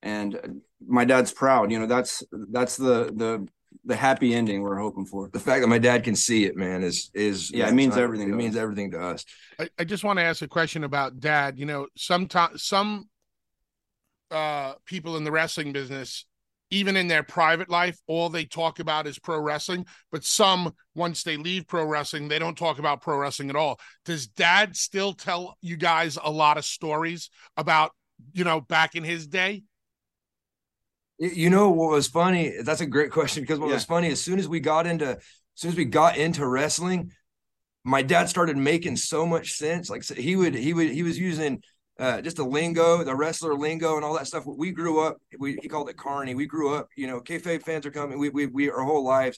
And 0.05 0.62
my 0.88 1.03
dad's 1.03 1.33
proud. 1.33 1.71
You 1.71 1.79
know 1.79 1.88
that's 1.88 2.24
that's 2.31 2.77
the 2.77 3.12
the 3.13 3.45
the 3.83 3.95
happy 3.95 4.33
ending 4.33 4.62
we're 4.62 4.77
hoping 4.77 5.05
for. 5.05 5.29
The 5.29 5.39
fact 5.39 5.62
that 5.62 5.67
my 5.67 5.77
dad 5.77 6.03
can 6.03 6.15
see 6.15 6.45
it, 6.45 6.55
man, 6.55 6.83
is 6.83 7.12
is 7.13 7.51
yeah, 7.51 7.67
it 7.67 7.74
means 7.74 7.97
everything. 7.97 8.29
It 8.29 8.35
means 8.35 8.55
everything 8.55 8.91
to 8.91 9.01
us. 9.01 9.25
I, 9.59 9.67
I 9.77 9.83
just 9.83 10.03
want 10.03 10.19
to 10.19 10.24
ask 10.24 10.41
a 10.41 10.47
question 10.47 10.85
about 10.85 11.19
dad. 11.19 11.59
You 11.59 11.65
know, 11.65 11.88
sometimes 11.97 12.63
some 12.63 13.09
uh, 14.31 14.75
people 14.85 15.17
in 15.17 15.25
the 15.25 15.31
wrestling 15.31 15.74
business 15.74 16.25
even 16.71 16.97
in 16.97 17.07
their 17.07 17.24
private 17.24 17.69
life, 17.69 17.97
all 18.07 18.29
they 18.29 18.45
talk 18.45 18.79
about 18.79 19.07
is 19.07 19.19
pro 19.19 19.39
wrestling. 19.39 19.85
But 20.12 20.24
some, 20.24 20.74
once 20.95 21.24
they 21.24 21.38
leave 21.38 21.67
pro 21.67 21.85
wrestling, 21.85 22.27
they 22.27 22.39
don't 22.39 22.57
talk 22.57 22.79
about 22.79 23.01
pro 23.01 23.17
wrestling 23.17 23.50
at 23.50 23.55
all. 23.55 23.79
Does 24.03 24.27
dad 24.27 24.75
still 24.75 25.13
tell 25.13 25.57
you 25.62 25.77
guys 25.77 26.17
a 26.21 26.31
lot 26.31 26.57
of 26.57 26.65
stories 26.65 27.29
about, 27.55 27.91
you 28.33 28.43
know, 28.43 28.62
back 28.62 28.95
in 28.95 29.03
his 29.03 29.27
day? 29.27 29.63
You 31.17 31.50
know 31.50 31.69
what 31.69 31.91
was 31.91 32.07
funny? 32.07 32.53
That's 32.62 32.81
a 32.81 32.86
great 32.86 33.12
question 33.19 33.43
because 33.43 33.60
what 33.60 33.67
Yeah. 33.69 33.75
was 33.75 33.86
funny 33.86 34.10
as 34.10 34.22
soon 34.22 34.39
as 34.39 34.48
we 34.48 34.60
got 34.60 34.88
into 34.88 35.12
as 35.12 35.62
soon 35.62 35.72
as 35.72 35.77
we 35.77 35.86
got 35.86 36.17
into 36.17 36.45
wrestling, 36.45 37.12
my 37.84 38.01
dad 38.01 38.27
started 38.29 38.57
making 38.57 38.98
so 38.98 39.25
much 39.25 39.53
sense. 39.53 39.89
Like 39.89 40.03
so 40.03 40.15
he 40.15 40.36
would 40.36 40.55
he 40.55 40.74
would 40.74 40.89
he 40.89 41.03
was 41.03 41.17
using 41.17 41.63
uh, 41.98 42.19
just 42.22 42.36
the 42.36 42.43
lingo, 42.43 43.03
the 43.03 43.15
wrestler 43.15 43.55
lingo, 43.55 43.95
and 43.95 44.03
all 44.03 44.15
that 44.15 44.27
stuff. 44.27 44.43
We 44.45 44.72
grew 44.72 45.00
up. 45.00 45.17
We 45.39 45.57
he 45.62 45.69
called 45.69 45.89
it 45.89 45.95
carny. 45.98 46.36
We 46.36 46.45
grew 46.45 46.74
up. 46.75 46.89
You 46.98 47.07
know, 47.07 47.22
kayfabe 47.22 47.63
fans 47.63 47.86
are 47.86 47.91
coming. 47.91 48.19
We 48.19 48.29
we 48.29 48.48
we 48.48 48.69
our 48.69 48.84
whole 48.84 49.03
lives, 49.05 49.38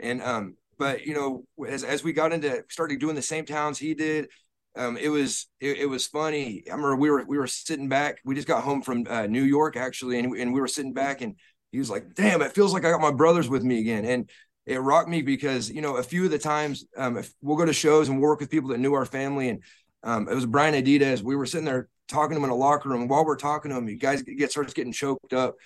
and 0.00 0.22
um. 0.22 0.56
But 0.78 1.04
you 1.06 1.12
know, 1.12 1.44
as 1.68 1.82
as 1.82 2.04
we 2.04 2.12
got 2.12 2.32
into 2.32 2.62
started 2.70 3.00
doing 3.00 3.16
the 3.16 3.20
same 3.22 3.44
towns 3.44 3.78
he 3.78 3.94
did, 3.94 4.28
um, 4.76 4.96
it 4.96 5.08
was 5.08 5.46
it, 5.60 5.78
it 5.78 5.86
was 5.86 6.06
funny. 6.06 6.62
I 6.68 6.72
remember 6.72 6.96
we 6.96 7.10
were 7.10 7.24
we 7.26 7.38
were 7.38 7.46
sitting 7.46 7.88
back. 7.88 8.18
We 8.24 8.34
just 8.34 8.48
got 8.48 8.62
home 8.62 8.82
from 8.82 9.06
uh, 9.08 9.26
New 9.26 9.42
York 9.42 9.76
actually, 9.76 10.18
and 10.18 10.34
and 10.36 10.52
we 10.52 10.60
were 10.60 10.68
sitting 10.68 10.92
back, 10.92 11.20
and 11.20 11.34
he 11.72 11.78
was 11.78 11.90
like, 11.90 12.14
"Damn, 12.14 12.42
it 12.42 12.54
feels 12.54 12.72
like 12.72 12.84
I 12.84 12.90
got 12.90 13.00
my 13.00 13.12
brothers 13.12 13.48
with 13.48 13.62
me 13.62 13.80
again." 13.80 14.04
And 14.04 14.30
it 14.66 14.78
rocked 14.78 15.08
me 15.08 15.22
because 15.22 15.70
you 15.70 15.80
know 15.80 15.96
a 15.96 16.02
few 16.02 16.24
of 16.24 16.30
the 16.30 16.38
times 16.38 16.84
um, 16.96 17.20
we'll 17.42 17.56
go 17.56 17.64
to 17.64 17.72
shows 17.72 18.08
and 18.08 18.20
work 18.20 18.40
with 18.40 18.50
people 18.50 18.70
that 18.70 18.78
knew 18.78 18.94
our 18.94 19.06
family, 19.06 19.48
and 19.48 19.62
um, 20.02 20.28
it 20.28 20.34
was 20.34 20.46
Brian 20.46 20.74
Adias. 20.74 21.22
We 21.22 21.36
were 21.36 21.46
sitting 21.46 21.64
there 21.64 21.88
talking 22.06 22.36
to 22.36 22.38
him 22.38 22.44
in 22.44 22.50
a 22.50 22.54
locker 22.54 22.88
room. 22.88 23.08
While 23.08 23.24
we're 23.24 23.36
talking 23.36 23.70
to 23.70 23.76
him, 23.76 23.88
you 23.88 23.96
guys 23.96 24.22
get 24.22 24.50
starts 24.50 24.74
getting 24.74 24.92
choked 24.92 25.32
up, 25.32 25.56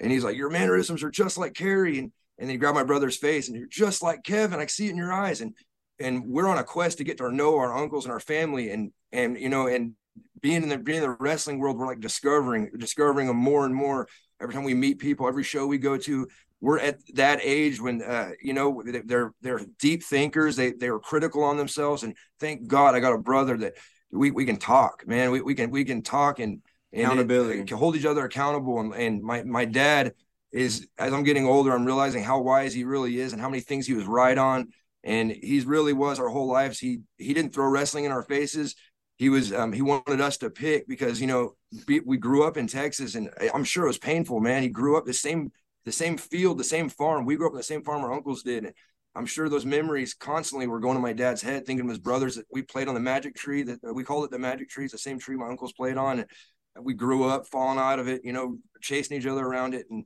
and 0.00 0.10
he's 0.10 0.24
like, 0.24 0.36
"Your 0.36 0.50
mannerisms 0.50 1.02
are 1.02 1.10
just 1.10 1.36
like 1.36 1.54
Kerry," 1.54 1.98
and 1.98 2.12
and 2.38 2.50
he 2.50 2.56
grabbed 2.56 2.76
my 2.76 2.84
brother's 2.84 3.16
face, 3.16 3.48
and 3.48 3.56
you're 3.56 3.68
just 3.68 4.02
like 4.02 4.24
Kevin. 4.24 4.60
I 4.60 4.66
see 4.66 4.86
it 4.86 4.90
in 4.90 4.96
your 4.96 5.12
eyes, 5.12 5.40
and 5.40 5.54
and 6.00 6.26
we're 6.26 6.48
on 6.48 6.58
a 6.58 6.64
quest 6.64 6.98
to 6.98 7.04
get 7.04 7.18
to 7.18 7.30
know 7.30 7.56
our 7.56 7.76
uncles 7.76 8.04
and 8.04 8.12
our 8.12 8.20
family, 8.20 8.70
and 8.70 8.92
and 9.12 9.38
you 9.38 9.48
know, 9.48 9.66
and 9.66 9.92
being 10.40 10.62
in 10.62 10.68
the 10.68 10.78
being 10.78 11.02
in 11.02 11.08
the 11.08 11.16
wrestling 11.20 11.58
world, 11.58 11.78
we're 11.78 11.86
like 11.86 12.00
discovering 12.00 12.70
discovering 12.78 13.26
them 13.26 13.36
more 13.36 13.64
and 13.64 13.74
more 13.74 14.08
every 14.40 14.54
time 14.54 14.64
we 14.64 14.74
meet 14.74 14.98
people, 14.98 15.28
every 15.28 15.44
show 15.44 15.66
we 15.66 15.78
go 15.78 15.96
to. 15.96 16.26
We're 16.60 16.78
at 16.78 16.98
that 17.14 17.40
age 17.42 17.80
when 17.80 18.02
uh, 18.02 18.30
you 18.40 18.52
know 18.52 18.82
they're 18.84 19.32
they're 19.40 19.60
deep 19.78 20.04
thinkers. 20.04 20.56
They 20.56 20.72
they 20.72 20.88
are 20.88 20.98
critical 20.98 21.42
on 21.42 21.56
themselves, 21.56 22.02
and 22.02 22.16
thank 22.38 22.66
God 22.66 22.94
I 22.94 23.00
got 23.00 23.14
a 23.14 23.18
brother 23.18 23.56
that 23.58 23.74
we 24.12 24.30
we 24.30 24.44
can 24.44 24.58
talk, 24.58 25.04
man. 25.06 25.30
We 25.30 25.40
we 25.40 25.54
can 25.54 25.70
we 25.70 25.84
can 25.84 26.02
talk 26.02 26.38
and, 26.38 26.60
and 26.92 27.02
Accountability. 27.04 27.60
it- 27.60 27.66
can 27.66 27.78
hold 27.78 27.96
each 27.96 28.04
other 28.04 28.24
accountable. 28.24 28.78
And, 28.80 28.94
and 28.94 29.22
my 29.22 29.42
my 29.42 29.64
dad 29.64 30.12
is 30.52 30.86
as 30.98 31.12
I'm 31.12 31.24
getting 31.24 31.46
older, 31.46 31.72
I'm 31.72 31.84
realizing 31.86 32.22
how 32.22 32.40
wise 32.40 32.74
he 32.74 32.84
really 32.84 33.18
is 33.18 33.32
and 33.32 33.40
how 33.40 33.48
many 33.48 33.60
things 33.60 33.86
he 33.86 33.94
was 33.94 34.04
right 34.04 34.36
on. 34.36 34.68
And 35.04 35.32
he's 35.32 35.64
really 35.64 35.92
was 35.92 36.18
our 36.18 36.28
whole 36.28 36.46
lives. 36.46 36.78
He 36.78 37.00
he 37.18 37.34
didn't 37.34 37.52
throw 37.52 37.68
wrestling 37.68 38.04
in 38.04 38.12
our 38.12 38.22
faces. 38.22 38.76
He 39.16 39.28
was 39.28 39.52
um, 39.52 39.72
he 39.72 39.82
wanted 39.82 40.20
us 40.20 40.36
to 40.38 40.50
pick 40.50 40.88
because 40.88 41.20
you 41.20 41.26
know 41.26 41.54
we, 41.86 42.16
grew 42.16 42.44
up 42.44 42.56
in 42.56 42.66
Texas 42.66 43.14
and 43.14 43.30
I'm 43.54 43.64
sure 43.64 43.84
it 43.84 43.88
was 43.88 43.98
painful, 43.98 44.40
man. 44.40 44.62
He 44.62 44.68
grew 44.68 44.96
up 44.96 45.06
the 45.06 45.12
same 45.12 45.52
the 45.84 45.92
same 45.92 46.16
field, 46.16 46.58
the 46.58 46.64
same 46.64 46.88
farm. 46.88 47.24
We 47.24 47.36
grew 47.36 47.46
up 47.46 47.52
in 47.52 47.58
the 47.58 47.62
same 47.62 47.82
farm 47.82 48.02
our 48.02 48.12
uncles 48.12 48.42
did. 48.42 48.64
And 48.64 48.74
I'm 49.14 49.26
sure 49.26 49.48
those 49.48 49.66
memories 49.66 50.14
constantly 50.14 50.66
were 50.66 50.80
going 50.80 50.94
to 50.96 51.00
my 51.00 51.12
dad's 51.12 51.42
head, 51.42 51.66
thinking 51.66 51.84
of 51.84 51.90
his 51.90 51.98
brothers 51.98 52.36
that 52.36 52.46
we 52.50 52.62
played 52.62 52.88
on 52.88 52.94
the 52.94 53.00
magic 53.00 53.34
tree 53.34 53.62
that 53.64 53.78
we 53.94 54.04
called 54.04 54.24
it 54.24 54.30
the 54.30 54.38
magic 54.38 54.70
tree. 54.70 54.84
It's 54.84 54.92
the 54.92 54.98
same 54.98 55.18
tree 55.18 55.36
my 55.36 55.48
uncles 55.48 55.72
played 55.72 55.96
on. 55.96 56.20
And 56.20 56.84
we 56.84 56.94
grew 56.94 57.24
up 57.24 57.46
falling 57.46 57.78
out 57.78 57.98
of 57.98 58.08
it, 58.08 58.22
you 58.24 58.32
know, 58.32 58.58
chasing 58.80 59.18
each 59.18 59.26
other 59.26 59.44
around 59.44 59.74
it. 59.74 59.86
And 59.90 60.04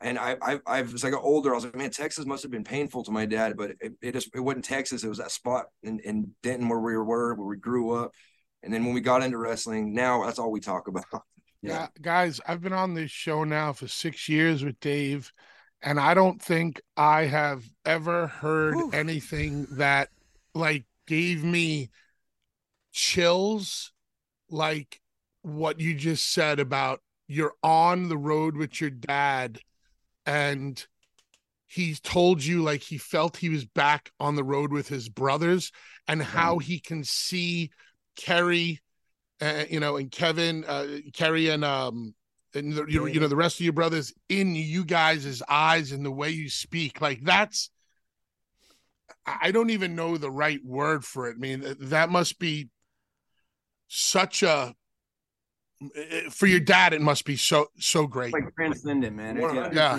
and 0.00 0.18
I, 0.18 0.36
I, 0.40 0.60
I 0.66 0.80
as 0.80 1.04
I 1.04 1.10
got 1.10 1.22
older, 1.22 1.50
I 1.50 1.54
was 1.54 1.64
like, 1.64 1.74
man, 1.74 1.90
Texas 1.90 2.24
must 2.24 2.42
have 2.42 2.52
been 2.52 2.64
painful 2.64 3.02
to 3.04 3.10
my 3.10 3.26
dad, 3.26 3.56
but 3.56 3.72
it, 3.80 3.94
it 4.00 4.12
just 4.12 4.30
it 4.34 4.40
wasn't 4.40 4.64
Texas. 4.64 5.02
It 5.02 5.08
was 5.08 5.18
that 5.18 5.32
spot 5.32 5.66
in, 5.82 5.98
in 6.00 6.32
Denton 6.42 6.68
where 6.68 6.78
we 6.78 6.96
were, 6.96 7.34
where 7.34 7.46
we 7.46 7.56
grew 7.56 7.92
up. 7.92 8.12
And 8.62 8.72
then 8.72 8.84
when 8.84 8.94
we 8.94 9.00
got 9.00 9.22
into 9.22 9.38
wrestling, 9.38 9.94
now 9.94 10.24
that's 10.24 10.38
all 10.38 10.50
we 10.50 10.60
talk 10.60 10.88
about. 10.88 11.04
Yeah. 11.60 11.88
guys, 12.00 12.40
I've 12.46 12.60
been 12.60 12.72
on 12.72 12.94
this 12.94 13.10
show 13.10 13.42
now 13.42 13.72
for 13.72 13.88
six 13.88 14.28
years 14.28 14.62
with 14.62 14.78
Dave, 14.78 15.32
and 15.82 15.98
I 15.98 16.14
don't 16.14 16.40
think 16.40 16.80
I 16.96 17.24
have 17.24 17.64
ever 17.84 18.28
heard 18.28 18.76
Whew. 18.76 18.90
anything 18.92 19.66
that 19.72 20.08
like 20.54 20.84
gave 21.08 21.42
me 21.42 21.90
chills 22.92 23.92
like 24.48 25.00
what 25.42 25.80
you 25.80 25.94
just 25.94 26.32
said 26.32 26.60
about 26.60 27.00
you're 27.26 27.54
on 27.62 28.08
the 28.08 28.16
road 28.16 28.56
with 28.56 28.80
your 28.80 28.90
dad 28.90 29.58
and 30.28 30.86
he 31.66 31.94
told 31.94 32.44
you 32.44 32.62
like 32.62 32.82
he 32.82 32.98
felt 32.98 33.36
he 33.36 33.48
was 33.48 33.64
back 33.64 34.10
on 34.20 34.36
the 34.36 34.44
road 34.44 34.72
with 34.72 34.88
his 34.88 35.08
brothers 35.08 35.72
and 36.06 36.22
how 36.22 36.58
he 36.58 36.78
can 36.78 37.02
see 37.02 37.70
Kerry 38.16 38.80
uh, 39.40 39.64
you 39.70 39.80
know, 39.80 39.96
and 39.96 40.10
Kevin, 40.10 40.64
uh, 40.66 40.86
Kerry, 41.12 41.48
and 41.48 41.64
um, 41.64 42.14
and 42.54 42.72
the, 42.72 42.84
you, 42.86 43.00
know, 43.00 43.06
you 43.06 43.20
know 43.20 43.28
the 43.28 43.36
rest 43.36 43.60
of 43.60 43.64
your 43.64 43.72
brothers 43.72 44.12
in 44.28 44.54
you 44.54 44.84
guys' 44.84 45.42
eyes 45.48 45.92
and 45.92 46.04
the 46.04 46.10
way 46.10 46.30
you 46.30 46.48
speak, 46.48 47.00
like 47.00 47.20
that's. 47.22 47.70
I 49.26 49.52
don't 49.52 49.70
even 49.70 49.94
know 49.94 50.16
the 50.16 50.30
right 50.30 50.60
word 50.64 51.04
for 51.04 51.28
it. 51.28 51.36
I 51.36 51.38
mean, 51.38 51.76
that 51.80 52.08
must 52.08 52.38
be 52.38 52.70
such 53.86 54.42
a 54.42 54.74
for 56.30 56.46
your 56.46 56.60
dad. 56.60 56.92
It 56.92 57.00
must 57.00 57.24
be 57.24 57.36
so 57.36 57.66
so 57.78 58.06
great. 58.06 58.32
like 58.32 58.54
transcendent, 58.54 59.14
man. 59.16 59.36
Yeah. 59.72 59.98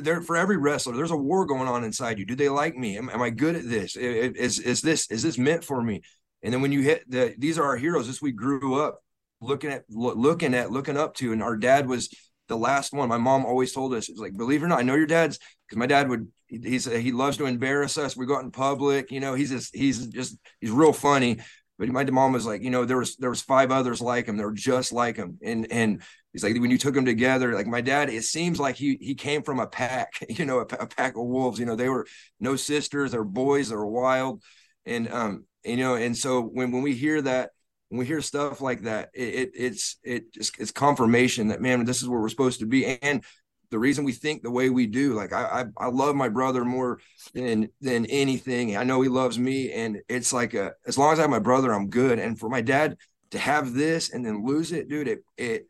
There 0.00 0.22
for 0.22 0.36
every 0.36 0.56
wrestler, 0.56 0.96
there's 0.96 1.10
a 1.10 1.16
war 1.16 1.46
going 1.46 1.68
on 1.68 1.84
inside 1.84 2.18
you. 2.18 2.24
Do 2.24 2.36
they 2.36 2.48
like 2.48 2.76
me? 2.76 2.96
Am, 2.96 3.10
am 3.10 3.22
I 3.22 3.30
good 3.30 3.56
at 3.56 3.68
this? 3.68 3.96
Is 3.96 4.58
is 4.60 4.82
this 4.82 5.10
is 5.10 5.22
this 5.22 5.38
meant 5.38 5.64
for 5.64 5.82
me? 5.82 6.02
And 6.42 6.52
then 6.52 6.60
when 6.62 6.72
you 6.72 6.82
hit 6.82 7.10
the, 7.10 7.34
these 7.38 7.58
are 7.58 7.64
our 7.64 7.76
heroes. 7.76 8.06
This 8.06 8.20
we 8.22 8.32
grew 8.32 8.80
up 8.80 9.00
looking 9.40 9.70
at, 9.70 9.84
looking 9.88 10.54
at, 10.54 10.70
looking 10.70 10.96
up 10.96 11.14
to. 11.16 11.32
And 11.32 11.42
our 11.42 11.56
dad 11.56 11.88
was 11.88 12.10
the 12.48 12.56
last 12.56 12.92
one. 12.92 13.08
My 13.08 13.16
mom 13.18 13.46
always 13.46 13.72
told 13.72 13.94
us, 13.94 14.08
it 14.08 14.12
was 14.12 14.20
like, 14.20 14.36
believe 14.36 14.62
it 14.62 14.66
or 14.66 14.68
not, 14.68 14.78
I 14.78 14.82
know 14.82 14.94
your 14.94 15.06
dad's 15.06 15.38
because 15.66 15.78
my 15.78 15.86
dad 15.86 16.08
would. 16.08 16.28
he- 16.46 16.60
He's 16.62 16.84
he 16.84 17.10
loves 17.10 17.36
to 17.38 17.46
embarrass 17.46 17.98
us. 17.98 18.16
We 18.16 18.26
go 18.26 18.36
out 18.36 18.44
in 18.44 18.52
public. 18.52 19.10
You 19.10 19.18
know, 19.18 19.34
he's 19.34 19.50
just 19.50 19.74
he's 19.74 20.06
just 20.06 20.38
he's 20.60 20.70
real 20.70 20.92
funny. 20.92 21.38
But 21.78 21.88
my 21.88 22.04
mom 22.04 22.32
was 22.32 22.46
like, 22.46 22.62
you 22.62 22.70
know, 22.70 22.84
there 22.84 22.98
was 22.98 23.16
there 23.16 23.30
was 23.30 23.42
five 23.42 23.70
others 23.70 24.00
like 24.00 24.26
him. 24.26 24.36
They 24.36 24.44
were 24.44 24.52
just 24.52 24.92
like 24.92 25.16
him. 25.16 25.38
And 25.42 25.70
and 25.70 26.02
He's 26.34 26.42
like 26.42 26.60
when 26.60 26.72
you 26.72 26.78
took 26.78 26.94
them 26.96 27.04
together, 27.04 27.54
like 27.54 27.68
my 27.68 27.80
dad, 27.80 28.10
it 28.10 28.24
seems 28.24 28.58
like 28.58 28.74
he 28.74 28.98
he 29.00 29.14
came 29.14 29.42
from 29.44 29.60
a 29.60 29.68
pack, 29.68 30.14
you 30.28 30.44
know, 30.44 30.58
a, 30.58 30.62
a 30.62 30.86
pack 30.86 31.16
of 31.16 31.24
wolves. 31.24 31.60
You 31.60 31.64
know, 31.64 31.76
they 31.76 31.88
were 31.88 32.06
no 32.40 32.56
sisters, 32.56 33.12
they're 33.12 33.22
boys, 33.22 33.68
they're 33.68 33.86
wild, 33.86 34.42
and 34.84 35.08
um, 35.12 35.44
you 35.64 35.76
know, 35.76 35.94
and 35.94 36.16
so 36.16 36.42
when 36.42 36.72
when 36.72 36.82
we 36.82 36.92
hear 36.92 37.22
that, 37.22 37.50
when 37.88 38.00
we 38.00 38.06
hear 38.06 38.20
stuff 38.20 38.60
like 38.60 38.82
that, 38.82 39.10
it, 39.14 39.34
it 39.34 39.50
it's 39.54 39.96
it 40.02 40.34
just 40.34 40.58
it's 40.58 40.72
confirmation 40.72 41.48
that 41.48 41.62
man, 41.62 41.84
this 41.84 42.02
is 42.02 42.08
where 42.08 42.20
we're 42.20 42.28
supposed 42.28 42.58
to 42.58 42.66
be, 42.66 42.84
and 42.84 43.24
the 43.70 43.78
reason 43.78 44.04
we 44.04 44.12
think 44.12 44.42
the 44.42 44.50
way 44.50 44.70
we 44.70 44.86
do. 44.86 45.14
Like 45.14 45.32
I 45.32 45.64
I, 45.78 45.86
I 45.86 45.88
love 45.88 46.16
my 46.16 46.28
brother 46.28 46.64
more 46.64 47.00
than 47.32 47.68
than 47.80 48.06
anything. 48.06 48.76
I 48.76 48.84
know 48.84 49.00
he 49.00 49.08
loves 49.08 49.38
me, 49.38 49.72
and 49.72 50.00
it's 50.08 50.32
like 50.32 50.54
a 50.54 50.72
as 50.86 50.98
long 50.98 51.12
as 51.12 51.18
I 51.18 51.22
have 51.22 51.30
my 51.30 51.38
brother, 51.38 51.72
I'm 51.72 51.88
good. 51.88 52.18
And 52.18 52.38
for 52.38 52.48
my 52.48 52.60
dad 52.60 52.96
to 53.30 53.38
have 53.38 53.72
this 53.74 54.12
and 54.12 54.24
then 54.24 54.44
lose 54.44 54.72
it, 54.72 54.88
dude, 54.88 55.08
it 55.08 55.24
it 55.36 55.68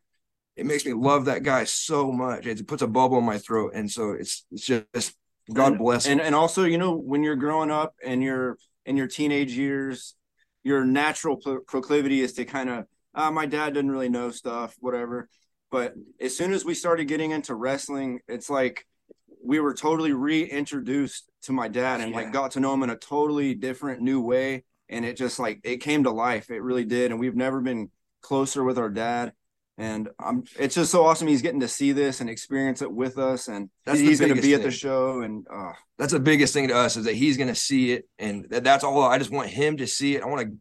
it 0.57 0.67
makes 0.67 0.85
me 0.85 0.93
love 0.93 1.25
that 1.25 1.43
guy 1.43 1.65
so 1.65 2.13
much. 2.13 2.47
It 2.47 2.67
puts 2.67 2.83
a 2.83 2.87
bubble 2.87 3.19
in 3.19 3.25
my 3.25 3.39
throat, 3.39 3.73
and 3.75 3.91
so 3.91 4.13
it's 4.13 4.45
it's 4.51 4.67
just 4.67 5.15
God 5.53 5.73
and, 5.73 5.79
bless 5.79 6.07
him. 6.07 6.13
And 6.13 6.21
and 6.21 6.35
also, 6.35 6.65
you 6.65 6.79
know, 6.79 6.95
when 6.95 7.23
you're 7.23 7.37
growing 7.37 7.71
up 7.71 7.95
and 8.05 8.23
you're 8.23 8.57
in 8.87 8.97
your 8.97 9.09
teenage 9.09 9.53
years, 9.53 10.15
your 10.63 10.85
natural 10.85 11.37
pro- 11.37 11.61
proclivity 11.61 12.21
is 12.21 12.35
to 12.35 12.45
kind 12.45 12.71
of, 12.71 12.85
ah, 13.15 13.31
my 13.31 13.47
dad 13.47 13.75
didn't 13.75 13.91
really 13.91 14.09
know 14.09 14.31
stuff, 14.31 14.75
whatever. 14.79 15.29
But 15.75 15.95
as 16.21 16.37
soon 16.37 16.53
as 16.53 16.65
we 16.65 16.73
started 16.73 17.09
getting 17.09 17.33
into 17.33 17.53
wrestling, 17.53 18.21
it's 18.29 18.49
like 18.49 18.87
we 19.45 19.59
were 19.59 19.75
totally 19.75 20.13
reintroduced 20.13 21.29
to 21.43 21.53
my 21.53 21.67
dad 21.67 22.01
and 22.01 22.13
Yeah. 22.13 22.17
like 22.19 22.33
got 22.33 22.53
to 22.53 22.61
know 22.61 22.73
him 22.75 22.85
in 22.85 22.91
a 22.91 22.97
totally 22.97 23.57
different 23.57 24.01
new 24.01 24.21
way. 24.21 24.63
And 24.89 25.05
it 25.05 25.17
just 25.17 25.41
like 25.41 25.59
it 25.65 25.79
came 25.79 26.05
to 26.05 26.13
life. 26.13 26.49
It 26.49 26.63
really 26.63 26.85
did. 26.85 27.11
And 27.11 27.19
we've 27.19 27.35
never 27.35 27.61
been 27.61 27.91
closer 28.21 28.63
with 28.63 28.79
our 28.79 28.89
dad. 28.89 29.33
And 29.77 30.09
I'm 30.21 30.45
it's 30.57 30.77
just 30.77 30.93
so 30.93 31.05
awesome 31.07 31.27
he's 31.27 31.43
getting 31.43 31.59
to 31.59 31.67
see 31.67 31.91
this 31.91 32.21
and 32.21 32.31
experience 32.31 32.81
it 32.81 32.93
with 32.93 33.19
us. 33.19 33.49
And 33.49 33.69
That's 33.85 33.99
he's 33.99 34.21
gonna 34.21 34.35
biggest 34.35 34.47
be 34.49 34.55
at 34.55 34.63
the 34.63 34.71
thing. 34.71 34.79
show 34.79 35.23
and 35.23 35.45
uh 35.53 35.73
That's 35.99 36.13
the 36.13 36.21
biggest 36.21 36.55
thing 36.55 36.69
to 36.69 36.77
us 36.77 36.97
is 36.97 37.07
that 37.07 37.17
he's 37.17 37.37
going 37.37 37.49
to 37.49 37.55
see 37.57 37.91
it, 37.91 38.09
and 38.19 38.47
that, 38.51 38.63
that's 38.63 38.85
all. 38.85 39.03
I 39.03 39.19
just 39.19 39.33
want 39.33 39.49
him 39.51 39.77
to 39.79 39.89
see 39.89 40.15
it. 40.15 40.23
I 40.23 40.27
want 40.27 40.43
to, 40.49 40.57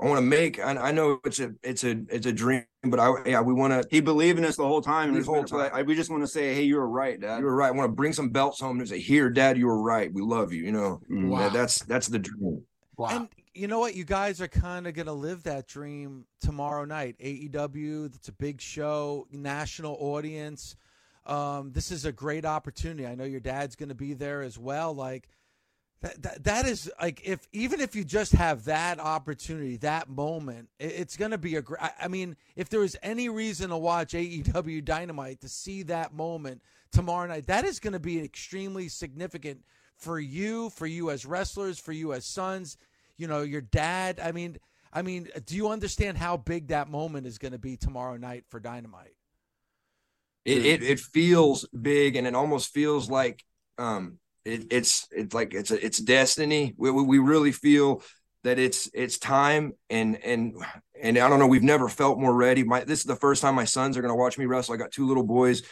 I 0.00 0.06
want 0.06 0.18
to 0.18 0.22
make. 0.22 0.58
I, 0.58 0.72
I 0.76 0.90
know 0.92 1.20
it's 1.24 1.40
a, 1.40 1.52
it's 1.62 1.84
a, 1.84 2.02
it's 2.08 2.26
a 2.26 2.32
dream, 2.32 2.64
but 2.82 2.98
I, 3.00 3.12
yeah, 3.26 3.40
we 3.40 3.52
want 3.52 3.72
to. 3.72 3.88
he 3.90 4.00
believed 4.00 4.38
in 4.38 4.44
us 4.44 4.56
the 4.56 4.66
whole 4.66 4.82
time. 4.82 5.14
And 5.14 5.22
The 5.22 5.24
whole 5.30 5.42
been- 5.44 5.70
I, 5.72 5.82
we 5.82 5.94
just 5.94 6.10
want 6.10 6.22
to 6.22 6.26
say, 6.26 6.54
hey, 6.54 6.62
you 6.62 6.76
were 6.76 6.88
right, 6.88 7.20
Dad. 7.20 7.38
You 7.38 7.44
were 7.44 7.54
right. 7.56 7.68
I 7.68 7.70
want 7.72 7.90
to 7.90 7.94
bring 7.94 8.12
some 8.12 8.30
belts 8.30 8.60
home 8.60 8.78
and 8.80 8.88
say, 8.88 8.98
"Here, 9.00 9.30
Dad, 9.30 9.56
you 9.58 9.66
were 9.66 9.80
right. 9.82 10.12
We 10.12 10.22
love 10.22 10.52
you." 10.52 10.62
You 10.64 10.72
know, 10.72 11.00
Mm. 11.10 11.28
Wow. 11.28 11.38
That- 11.40 11.52
that's 11.52 11.82
that's 11.84 12.06
the 12.08 12.18
dream. 12.18 12.62
Wow. 12.96 13.08
And 13.10 13.28
you 13.54 13.68
know 13.68 13.78
what? 13.78 13.94
You 13.94 14.04
guys 14.04 14.40
are 14.40 14.48
kind 14.48 14.86
of 14.86 14.94
going 14.94 15.06
to 15.06 15.12
live 15.12 15.42
that 15.44 15.66
dream 15.68 16.26
tomorrow 16.40 16.84
night. 16.84 17.16
AEW, 17.20 18.10
That's 18.12 18.28
a 18.28 18.32
big 18.32 18.60
show, 18.60 19.26
national 19.32 19.96
audience. 20.00 20.76
Um, 21.26 21.70
this 21.72 21.90
is 21.90 22.04
a 22.04 22.12
great 22.12 22.44
opportunity. 22.44 23.06
I 23.06 23.14
know 23.14 23.24
your 23.24 23.40
dad's 23.40 23.76
going 23.76 23.88
to 23.88 23.94
be 23.94 24.12
there 24.14 24.42
as 24.42 24.58
well. 24.58 24.92
Like 24.94 25.28
that, 26.02 26.22
that, 26.22 26.44
that 26.44 26.66
is 26.66 26.90
like 27.00 27.22
if 27.24 27.48
even 27.52 27.80
if 27.80 27.96
you 27.96 28.04
just 28.04 28.32
have 28.32 28.64
that 28.64 28.98
opportunity, 29.00 29.76
that 29.78 30.08
moment, 30.08 30.68
it, 30.78 30.92
it's 30.92 31.16
going 31.16 31.30
to 31.30 31.38
be 31.38 31.56
a 31.56 31.62
great. 31.62 31.80
I 32.00 32.08
mean, 32.08 32.36
if 32.56 32.68
there 32.68 32.82
is 32.82 32.96
any 33.02 33.28
reason 33.28 33.70
to 33.70 33.76
watch 33.78 34.12
AEW 34.12 34.84
Dynamite 34.84 35.40
to 35.40 35.48
see 35.48 35.82
that 35.84 36.12
moment 36.12 36.62
tomorrow 36.92 37.26
night, 37.26 37.46
that 37.46 37.64
is 37.64 37.80
going 37.80 37.94
to 37.94 38.00
be 38.00 38.20
extremely 38.20 38.88
significant 38.88 39.64
for 39.96 40.20
you, 40.20 40.70
for 40.70 40.86
you 40.86 41.10
as 41.10 41.24
wrestlers, 41.24 41.78
for 41.78 41.92
you 41.92 42.12
as 42.12 42.26
sons. 42.26 42.76
You 43.16 43.26
know, 43.26 43.42
your 43.42 43.62
dad. 43.62 44.20
I 44.20 44.32
mean, 44.32 44.58
I 44.92 45.02
mean, 45.02 45.28
do 45.46 45.56
you 45.56 45.68
understand 45.68 46.18
how 46.18 46.36
big 46.36 46.68
that 46.68 46.88
moment 46.88 47.26
is 47.26 47.38
going 47.38 47.52
to 47.52 47.58
be 47.58 47.76
tomorrow 47.76 48.16
night 48.16 48.44
for 48.48 48.60
Dynamite? 48.60 49.16
It, 50.44 50.66
it, 50.66 50.82
it 50.82 51.00
feels 51.00 51.66
big, 51.68 52.16
and 52.16 52.26
it 52.26 52.34
almost 52.34 52.74
feels 52.74 53.08
like 53.08 53.44
um, 53.78 54.18
it, 54.44 54.66
it's 54.70 55.08
it's 55.10 55.34
like 55.34 55.54
it's 55.54 55.70
a, 55.70 55.84
it's 55.84 55.98
destiny. 55.98 56.74
We, 56.76 56.90
we 56.90 57.18
really 57.18 57.52
feel 57.52 58.02
that 58.44 58.58
it's 58.58 58.90
it's 58.94 59.18
time, 59.18 59.72
and 59.90 60.22
and 60.22 60.54
and 61.00 61.18
I 61.18 61.28
don't 61.28 61.38
know. 61.38 61.46
We've 61.46 61.62
never 61.62 61.88
felt 61.88 62.18
more 62.18 62.34
ready. 62.34 62.62
My 62.62 62.84
this 62.84 63.00
is 63.00 63.06
the 63.06 63.16
first 63.16 63.42
time 63.42 63.54
my 63.54 63.64
sons 63.64 63.96
are 63.96 64.02
going 64.02 64.12
to 64.12 64.18
watch 64.18 64.38
me 64.38 64.46
wrestle. 64.46 64.74
I 64.74 64.78
got 64.78 64.92
two 64.92 65.06
little 65.06 65.24
boys. 65.24 65.62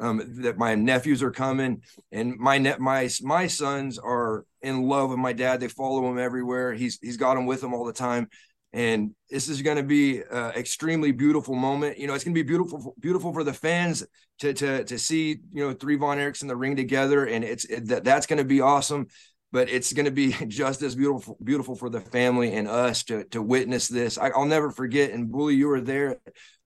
Um, 0.00 0.42
that 0.42 0.56
my 0.56 0.76
nephews 0.76 1.24
are 1.24 1.32
coming, 1.32 1.82
and 2.12 2.36
my 2.36 2.58
net 2.58 2.78
my 2.78 3.08
my 3.22 3.48
sons 3.48 3.98
are 3.98 4.44
in 4.62 4.82
love 4.82 5.10
with 5.10 5.18
my 5.18 5.32
dad. 5.32 5.58
They 5.58 5.66
follow 5.66 6.08
him 6.08 6.20
everywhere. 6.20 6.72
He's 6.72 7.00
he's 7.02 7.16
got 7.16 7.36
him 7.36 7.46
with 7.46 7.64
him 7.64 7.74
all 7.74 7.84
the 7.84 7.92
time, 7.92 8.28
and 8.72 9.14
this 9.30 9.48
is 9.48 9.62
going 9.62 9.78
to 9.78 9.82
be 9.82 10.20
an 10.20 10.52
extremely 10.52 11.10
beautiful 11.10 11.54
moment. 11.54 11.98
You 11.98 12.06
know, 12.06 12.14
it's 12.14 12.24
going 12.24 12.34
to 12.34 12.42
be 12.42 12.46
beautiful, 12.46 12.94
beautiful 13.00 13.32
for 13.32 13.44
the 13.44 13.52
fans 13.52 14.04
to 14.40 14.52
to 14.54 14.84
to 14.84 14.98
see 14.98 15.38
you 15.52 15.66
know 15.66 15.72
three 15.72 15.96
Von 15.96 16.18
Erichs 16.18 16.42
in 16.42 16.48
the 16.48 16.56
ring 16.56 16.76
together, 16.76 17.24
and 17.24 17.44
it's 17.44 17.64
it, 17.64 17.88
that 17.88 18.04
that's 18.04 18.26
going 18.26 18.38
to 18.38 18.44
be 18.44 18.60
awesome. 18.60 19.06
But 19.50 19.70
it's 19.70 19.94
going 19.94 20.04
to 20.04 20.10
be 20.10 20.32
just 20.48 20.82
as 20.82 20.94
beautiful, 20.94 21.38
beautiful 21.42 21.74
for 21.74 21.88
the 21.88 22.00
family 22.00 22.52
and 22.54 22.68
us 22.68 23.04
to 23.04 23.24
to 23.24 23.40
witness 23.40 23.88
this. 23.88 24.18
I, 24.18 24.30
will 24.36 24.46
never 24.46 24.70
forget. 24.70 25.12
And 25.12 25.32
Bully, 25.32 25.54
you 25.54 25.68
were 25.68 25.80
there, 25.80 26.16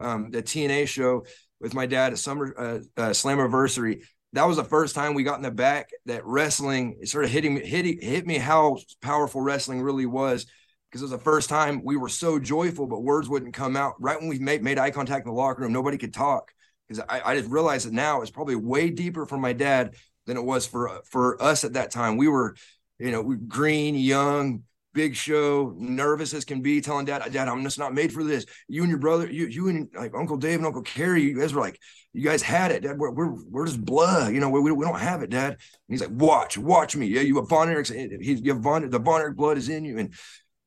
um, 0.00 0.30
the 0.30 0.42
TNA 0.42 0.88
show 0.88 1.24
with 1.60 1.74
my 1.74 1.86
dad 1.86 2.12
at 2.12 2.18
Summer 2.18 2.52
uh, 2.58 2.78
uh, 3.00 3.10
Slammiversary. 3.10 4.02
That 4.32 4.48
was 4.48 4.56
the 4.56 4.64
first 4.64 4.94
time 4.94 5.14
we 5.14 5.24
got 5.24 5.36
in 5.36 5.42
the 5.42 5.50
back 5.50 5.90
that 6.06 6.24
wrestling 6.24 7.04
sort 7.04 7.24
of 7.24 7.30
hitting 7.30 7.56
hit 7.58 8.02
hit 8.02 8.26
me 8.26 8.38
how 8.38 8.78
powerful 9.00 9.40
wrestling 9.40 9.82
really 9.82 10.06
was 10.06 10.46
because 10.92 11.00
it 11.00 11.04
was 11.06 11.10
the 11.12 11.18
first 11.18 11.48
time 11.48 11.80
we 11.82 11.96
were 11.96 12.10
so 12.10 12.38
joyful, 12.38 12.86
but 12.86 13.02
words 13.02 13.26
wouldn't 13.26 13.54
come 13.54 13.76
out. 13.78 13.94
Right 13.98 14.20
when 14.20 14.28
we 14.28 14.38
made, 14.38 14.62
made 14.62 14.78
eye 14.78 14.90
contact 14.90 15.24
in 15.24 15.32
the 15.32 15.40
locker 15.40 15.62
room, 15.62 15.72
nobody 15.72 15.96
could 15.96 16.12
talk 16.12 16.52
because 16.86 17.02
I, 17.08 17.22
I 17.24 17.38
just 17.38 17.50
realized 17.50 17.86
that 17.86 17.94
now 17.94 18.20
it's 18.20 18.30
probably 18.30 18.56
way 18.56 18.90
deeper 18.90 19.24
for 19.24 19.38
my 19.38 19.54
dad 19.54 19.94
than 20.26 20.36
it 20.36 20.44
was 20.44 20.66
for 20.66 21.00
for 21.06 21.42
us 21.42 21.64
at 21.64 21.72
that 21.72 21.92
time. 21.92 22.18
We 22.18 22.28
were, 22.28 22.56
you 22.98 23.10
know, 23.10 23.22
green, 23.22 23.94
young, 23.94 24.64
big 24.92 25.16
show, 25.16 25.74
nervous 25.78 26.34
as 26.34 26.44
can 26.44 26.60
be, 26.60 26.82
telling 26.82 27.06
dad, 27.06 27.22
Dad, 27.32 27.48
I'm 27.48 27.62
just 27.62 27.78
not 27.78 27.94
made 27.94 28.12
for 28.12 28.22
this. 28.22 28.44
You 28.68 28.82
and 28.82 28.90
your 28.90 28.98
brother, 28.98 29.26
you 29.26 29.46
you 29.46 29.68
and 29.68 29.88
like 29.94 30.14
Uncle 30.14 30.36
Dave 30.36 30.58
and 30.58 30.66
Uncle 30.66 30.82
Kerry, 30.82 31.22
you 31.22 31.38
guys 31.38 31.54
were 31.54 31.62
like, 31.62 31.78
you 32.12 32.22
guys 32.22 32.42
had 32.42 32.70
it. 32.70 32.82
Dad, 32.82 32.98
we're 32.98 33.10
we're, 33.10 33.34
we're 33.50 33.66
just 33.66 33.82
blood, 33.82 34.34
you 34.34 34.40
know, 34.40 34.50
we, 34.50 34.60
we 34.60 34.84
don't 34.84 35.00
have 35.00 35.22
it, 35.22 35.30
Dad. 35.30 35.52
And 35.52 35.58
he's 35.88 36.02
like, 36.02 36.10
watch, 36.12 36.58
watch 36.58 36.94
me. 36.94 37.06
Yeah, 37.06 37.22
you 37.22 37.36
have 37.36 37.48
Von 37.48 37.70
Erich's, 37.70 37.90
eh, 37.90 38.08
eh, 38.12 38.16
he's 38.20 38.42
you 38.42 38.52
have 38.52 38.62
Von, 38.62 38.88
the 38.88 38.98
Von 38.98 39.20
Erich 39.22 39.36
blood 39.36 39.56
is 39.56 39.68
in 39.68 39.84
you. 39.84 39.98
And 39.98 40.12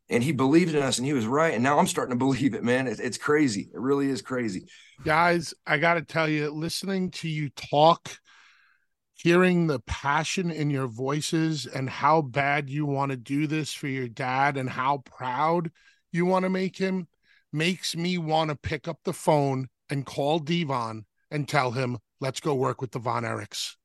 and 0.09 0.23
he 0.23 0.31
believed 0.31 0.75
in 0.75 0.83
us 0.83 0.97
and 0.97 1.07
he 1.07 1.13
was 1.13 1.25
right 1.25 1.53
and 1.53 1.63
now 1.63 1.79
i'm 1.79 1.87
starting 1.87 2.13
to 2.13 2.17
believe 2.17 2.53
it 2.53 2.63
man. 2.63 2.87
It's, 2.87 2.99
it's 2.99 3.17
crazy. 3.17 3.69
It 3.73 3.79
really 3.79 4.09
is 4.09 4.21
crazy. 4.21 4.65
Guys 5.03 5.53
i 5.65 5.77
gotta 5.77 6.01
tell 6.01 6.29
you 6.29 6.49
listening 6.49 7.11
to 7.11 7.29
you 7.29 7.49
talk 7.49 8.17
hearing 9.15 9.67
the 9.67 9.79
passion 9.79 10.51
in 10.51 10.69
your 10.69 10.87
voices 10.87 11.65
and 11.65 11.89
how 11.89 12.21
bad 12.21 12.69
you 12.69 12.85
want 12.85 13.11
to 13.11 13.17
do 13.17 13.47
this 13.47 13.73
for 13.73 13.87
your 13.87 14.09
dad 14.09 14.57
and 14.57 14.69
how 14.69 14.97
proud 15.05 15.71
you 16.11 16.25
want 16.25 16.43
to 16.43 16.49
make 16.49 16.77
him 16.77 17.07
makes 17.51 17.95
me 17.95 18.17
want 18.17 18.49
to 18.49 18.55
pick 18.55 18.87
up 18.87 18.99
the 19.03 19.13
phone 19.13 19.67
and 19.89 20.05
call 20.05 20.39
devon 20.39 21.05
and 21.31 21.47
tell 21.47 21.71
him 21.71 21.97
let's 22.19 22.41
go 22.41 22.53
work 22.53 22.81
with 22.81 22.91
the 22.91 22.99
von 22.99 23.23
erichs 23.23 23.75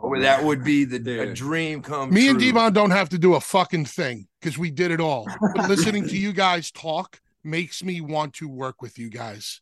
Oh, 0.00 0.18
that 0.20 0.44
would 0.44 0.62
be 0.62 0.84
the 0.84 1.32
dream 1.34 1.82
come. 1.82 2.10
Me 2.12 2.22
true. 2.22 2.30
and 2.30 2.40
Devon 2.40 2.72
don't 2.72 2.90
have 2.90 3.08
to 3.10 3.18
do 3.18 3.34
a 3.34 3.40
fucking 3.40 3.86
thing 3.86 4.28
because 4.40 4.56
we 4.56 4.70
did 4.70 4.90
it 4.90 5.00
all. 5.00 5.26
But 5.54 5.68
listening 5.68 6.06
to 6.08 6.16
you 6.16 6.32
guys 6.32 6.70
talk 6.70 7.20
makes 7.42 7.82
me 7.82 8.00
want 8.00 8.34
to 8.34 8.48
work 8.48 8.80
with 8.80 8.98
you 8.98 9.10
guys 9.10 9.60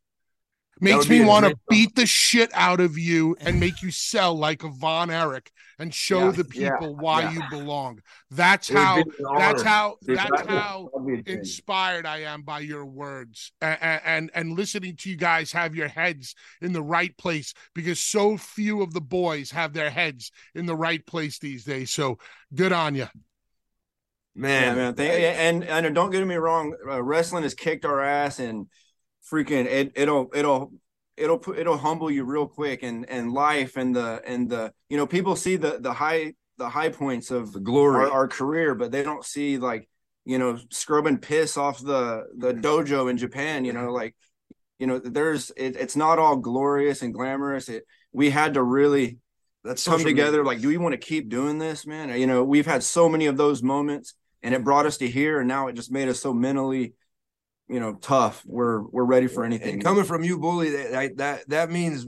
makes 0.81 1.09
me 1.09 1.25
want 1.25 1.47
to 1.47 1.57
beat 1.69 1.95
the 1.95 2.07
shit 2.07 2.51
out 2.55 2.81
of 2.81 2.99
you 2.99 3.37
and 3.41 3.61
make 3.61 3.83
you 3.83 3.91
sell 3.91 4.35
like 4.35 4.63
a 4.63 4.69
Von 4.69 5.11
Erich 5.11 5.51
and 5.79 5.93
show 5.93 6.27
yeah, 6.27 6.31
the 6.33 6.45
people 6.45 6.89
yeah, 6.91 7.01
why 7.01 7.23
yeah. 7.23 7.33
you 7.33 7.43
belong. 7.51 8.01
That's 8.31 8.69
how 8.69 9.03
that's 9.37 9.63
how 9.63 9.97
that's 10.03 10.47
how 10.47 10.91
inspired 11.27 12.07
I 12.07 12.19
am 12.23 12.43
by 12.43 12.61
your 12.61 12.85
words 12.85 13.53
and, 13.61 13.79
and 13.83 14.31
and 14.35 14.57
listening 14.57 14.97
to 14.97 15.11
you 15.11 15.17
guys 15.17 15.53
have 15.53 15.75
your 15.75 15.89
heads 15.89 16.35
in 16.61 16.73
the 16.73 16.83
right 16.83 17.17
place 17.17 17.55
because 17.75 18.01
so 18.01 18.37
few 18.37 18.83
of 18.83 18.93
the 18.93 19.01
boys 19.01 19.51
have 19.51 19.73
their 19.73 19.91
heads 19.91 20.31
in 20.55 20.67
the 20.67 20.77
right 20.77 21.05
place 21.07 21.39
these 21.39 21.65
days. 21.65 21.91
So 21.91 22.19
good 22.55 22.73
on 22.73 22.95
you. 22.95 23.09
Man, 24.39 24.77
man, 24.77 24.95
thank, 24.95 25.13
and 25.13 25.65
and 25.65 25.95
don't 25.95 26.11
get 26.11 26.27
me 26.27 26.35
wrong, 26.35 26.77
uh, 26.87 27.03
wrestling 27.03 27.43
has 27.45 27.55
kicked 27.55 27.87
our 27.87 28.03
ass 28.03 28.39
and 28.39 28.67
freaking 29.31 29.67
it 29.67 29.93
it'll 29.95 30.31
it'll 30.35 30.73
it'll 31.17 31.39
put 31.39 31.59
it'll 31.59 31.79
humble 31.79 32.11
you 32.11 32.25
real 32.25 32.47
quick 32.47 32.83
and 32.83 33.09
and 33.09 33.33
life 33.33 33.77
and 33.77 33.95
the 33.95 34.23
and 34.27 34.49
the 34.49 34.73
you 34.89 34.97
know 34.97 35.07
people 35.07 35.35
see 35.37 35.57
the 35.57 35.79
the 35.81 35.93
high 35.93 36.33
the 36.59 36.69
high 36.69 36.89
points 36.89 37.31
of 37.31 37.53
the 37.53 37.61
glory. 37.61 38.05
our, 38.05 38.11
our 38.11 38.29
career 38.29 38.75
but 38.75 38.91
they 38.91 39.03
don't 39.03 39.25
see 39.25 39.59
like 39.59 39.89
you 40.25 40.39
know 40.39 40.59
scrubbing 40.71 41.19
piss 41.19 41.57
off 41.57 41.81
the 41.81 42.25
the 42.37 42.53
dojo 42.53 43.11
in 43.11 43.17
Japan 43.17 43.65
you 43.65 43.73
know 43.73 43.91
like 43.91 44.15
you 44.79 44.87
know 44.87 44.99
there's 44.99 45.51
it, 45.57 45.77
it's 45.77 45.97
not 45.97 46.19
all 46.19 46.37
glorious 46.37 47.03
and 47.03 47.15
glamorous. 47.15 47.69
It 47.69 47.85
we 48.13 48.31
had 48.31 48.55
to 48.55 48.63
really 48.63 49.19
that's 49.65 49.85
come 49.85 50.05
together 50.05 50.39
media. 50.39 50.47
like 50.47 50.61
do 50.61 50.69
we 50.69 50.77
want 50.77 50.93
to 50.93 50.99
keep 50.99 51.29
doing 51.29 51.59
this 51.59 51.87
man? 51.87 52.19
You 52.19 52.27
know 52.27 52.45
we've 52.45 52.67
had 52.67 52.83
so 52.83 53.09
many 53.09 53.27
of 53.27 53.37
those 53.37 53.63
moments 53.63 54.15
and 54.43 54.55
it 54.55 54.65
brought 54.65 54.87
us 54.87 54.99
to 54.99 55.09
here 55.09 55.41
and 55.41 55.49
now 55.49 55.69
it 55.69 55.75
just 55.75 55.91
made 55.91 56.09
us 56.09 56.21
so 56.21 56.35
mentally 56.35 56.95
you 57.69 57.81
know 57.81 57.95
tough. 57.95 58.43
We're 58.47 58.83
we're 58.83 59.05
ready 59.05 59.27
for 59.27 59.45
anything 59.45 59.75
and 59.75 59.85
coming 59.85 60.05
from 60.05 60.23
you 60.23 60.39
bully 60.39 60.71
that 60.71 61.17
that 61.17 61.49
that 61.49 61.71
means 61.71 62.07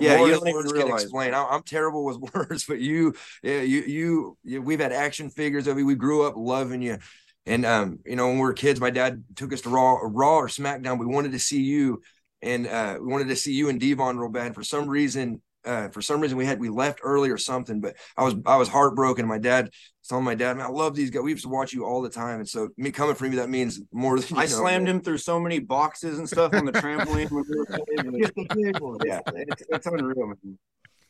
yeah 0.00 0.16
more 0.16 0.28
you 0.28 0.40
than 0.40 0.52
words 0.52 0.72
can 0.72 0.88
explain. 0.88 1.34
I, 1.34 1.54
am 1.54 1.62
terrible 1.62 2.04
with 2.04 2.18
words 2.34 2.64
but 2.64 2.80
you 2.80 3.14
yeah, 3.42 3.60
you, 3.60 3.82
you 3.82 4.38
you 4.42 4.62
we've 4.62 4.80
had 4.80 4.92
action 4.92 5.30
figures 5.30 5.66
of 5.66 5.78
you. 5.78 5.86
We 5.86 5.94
grew 5.94 6.26
up 6.26 6.34
loving 6.36 6.82
you. 6.82 6.98
And 7.46 7.64
um 7.64 8.00
you 8.04 8.16
know 8.16 8.26
when 8.28 8.36
we 8.36 8.42
were 8.42 8.52
kids 8.52 8.80
my 8.80 8.90
dad 8.90 9.24
took 9.36 9.52
us 9.52 9.60
to 9.62 9.70
raw 9.70 9.98
raw 10.02 10.38
or 10.38 10.48
smackdown. 10.48 10.98
We 10.98 11.06
wanted 11.06 11.32
to 11.32 11.38
see 11.38 11.62
you 11.62 12.02
and 12.42 12.66
uh 12.66 12.98
we 13.00 13.06
wanted 13.06 13.28
to 13.28 13.36
see 13.36 13.52
you 13.52 13.68
and 13.68 13.80
devon 13.80 14.18
real 14.18 14.30
bad 14.30 14.54
for 14.54 14.64
some 14.64 14.88
reason 14.88 15.40
uh, 15.68 15.88
for 15.90 16.00
some 16.00 16.20
reason 16.20 16.38
we 16.38 16.46
had 16.46 16.58
we 16.58 16.70
left 16.70 17.00
early 17.02 17.30
or 17.30 17.36
something, 17.36 17.80
but 17.80 17.96
I 18.16 18.24
was 18.24 18.34
I 18.46 18.56
was 18.56 18.68
heartbroken. 18.68 19.26
My 19.26 19.38
dad 19.38 19.70
telling 20.08 20.24
my 20.24 20.34
dad, 20.34 20.56
man, 20.56 20.66
I 20.66 20.70
love 20.70 20.94
these 20.94 21.10
guys. 21.10 21.22
We 21.22 21.32
used 21.32 21.44
to 21.44 21.50
watch 21.50 21.74
you 21.74 21.84
all 21.84 22.00
the 22.00 22.08
time, 22.08 22.40
and 22.40 22.48
so 22.48 22.70
me 22.78 22.90
coming 22.90 23.14
from 23.14 23.32
you 23.32 23.38
that 23.38 23.50
means 23.50 23.80
more 23.92 24.18
than 24.18 24.38
I 24.38 24.42
know, 24.42 24.46
slammed 24.46 24.86
man. 24.86 24.96
him 24.96 25.02
through 25.02 25.18
so 25.18 25.38
many 25.38 25.58
boxes 25.58 26.18
and 26.18 26.26
stuff 26.26 26.54
on 26.54 26.64
the 26.64 26.72
trampoline 26.72 27.30
when 27.30 27.44
we 27.48 27.58
were 27.58 28.98
yeah, 29.06 29.20
it's, 29.26 29.62
it's 29.68 29.86
unreal. 29.86 30.26
Man. 30.26 30.58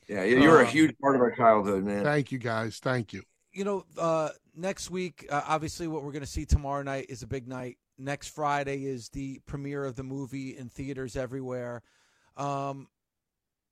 Yeah, 0.08 0.24
you're 0.24 0.58
uh, 0.58 0.62
a 0.62 0.66
huge 0.66 0.96
part 1.00 1.14
of 1.14 1.20
our 1.22 1.30
childhood, 1.30 1.84
man. 1.84 2.02
Thank 2.02 2.32
you, 2.32 2.38
guys. 2.38 2.78
Thank 2.78 3.12
you. 3.12 3.22
You 3.52 3.64
know, 3.64 3.84
uh, 3.96 4.30
next 4.56 4.90
week, 4.90 5.26
uh, 5.30 5.42
obviously, 5.46 5.86
what 5.86 6.02
we're 6.02 6.12
going 6.12 6.20
to 6.20 6.26
see 6.26 6.44
tomorrow 6.44 6.82
night 6.82 7.06
is 7.08 7.22
a 7.22 7.26
big 7.26 7.46
night. 7.46 7.76
Next 7.96 8.28
Friday 8.28 8.84
is 8.84 9.08
the 9.10 9.40
premiere 9.46 9.84
of 9.84 9.96
the 9.96 10.02
movie 10.02 10.56
in 10.56 10.68
theaters 10.68 11.16
everywhere. 11.16 11.82
Um, 12.36 12.88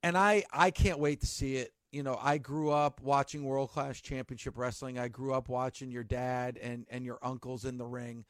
and 0.06 0.16
I 0.16 0.44
I 0.52 0.70
can't 0.70 1.00
wait 1.00 1.20
to 1.22 1.26
see 1.26 1.56
it. 1.56 1.72
You 1.90 2.04
know, 2.04 2.16
I 2.22 2.38
grew 2.38 2.70
up 2.70 3.00
watching 3.00 3.44
World 3.44 3.70
Class 3.70 4.00
Championship 4.00 4.56
Wrestling. 4.56 5.00
I 5.00 5.08
grew 5.08 5.34
up 5.34 5.48
watching 5.48 5.90
your 5.90 6.04
dad 6.04 6.58
and 6.62 6.86
and 6.90 7.04
your 7.04 7.18
uncles 7.22 7.64
in 7.64 7.76
the 7.76 7.86
ring. 7.86 8.24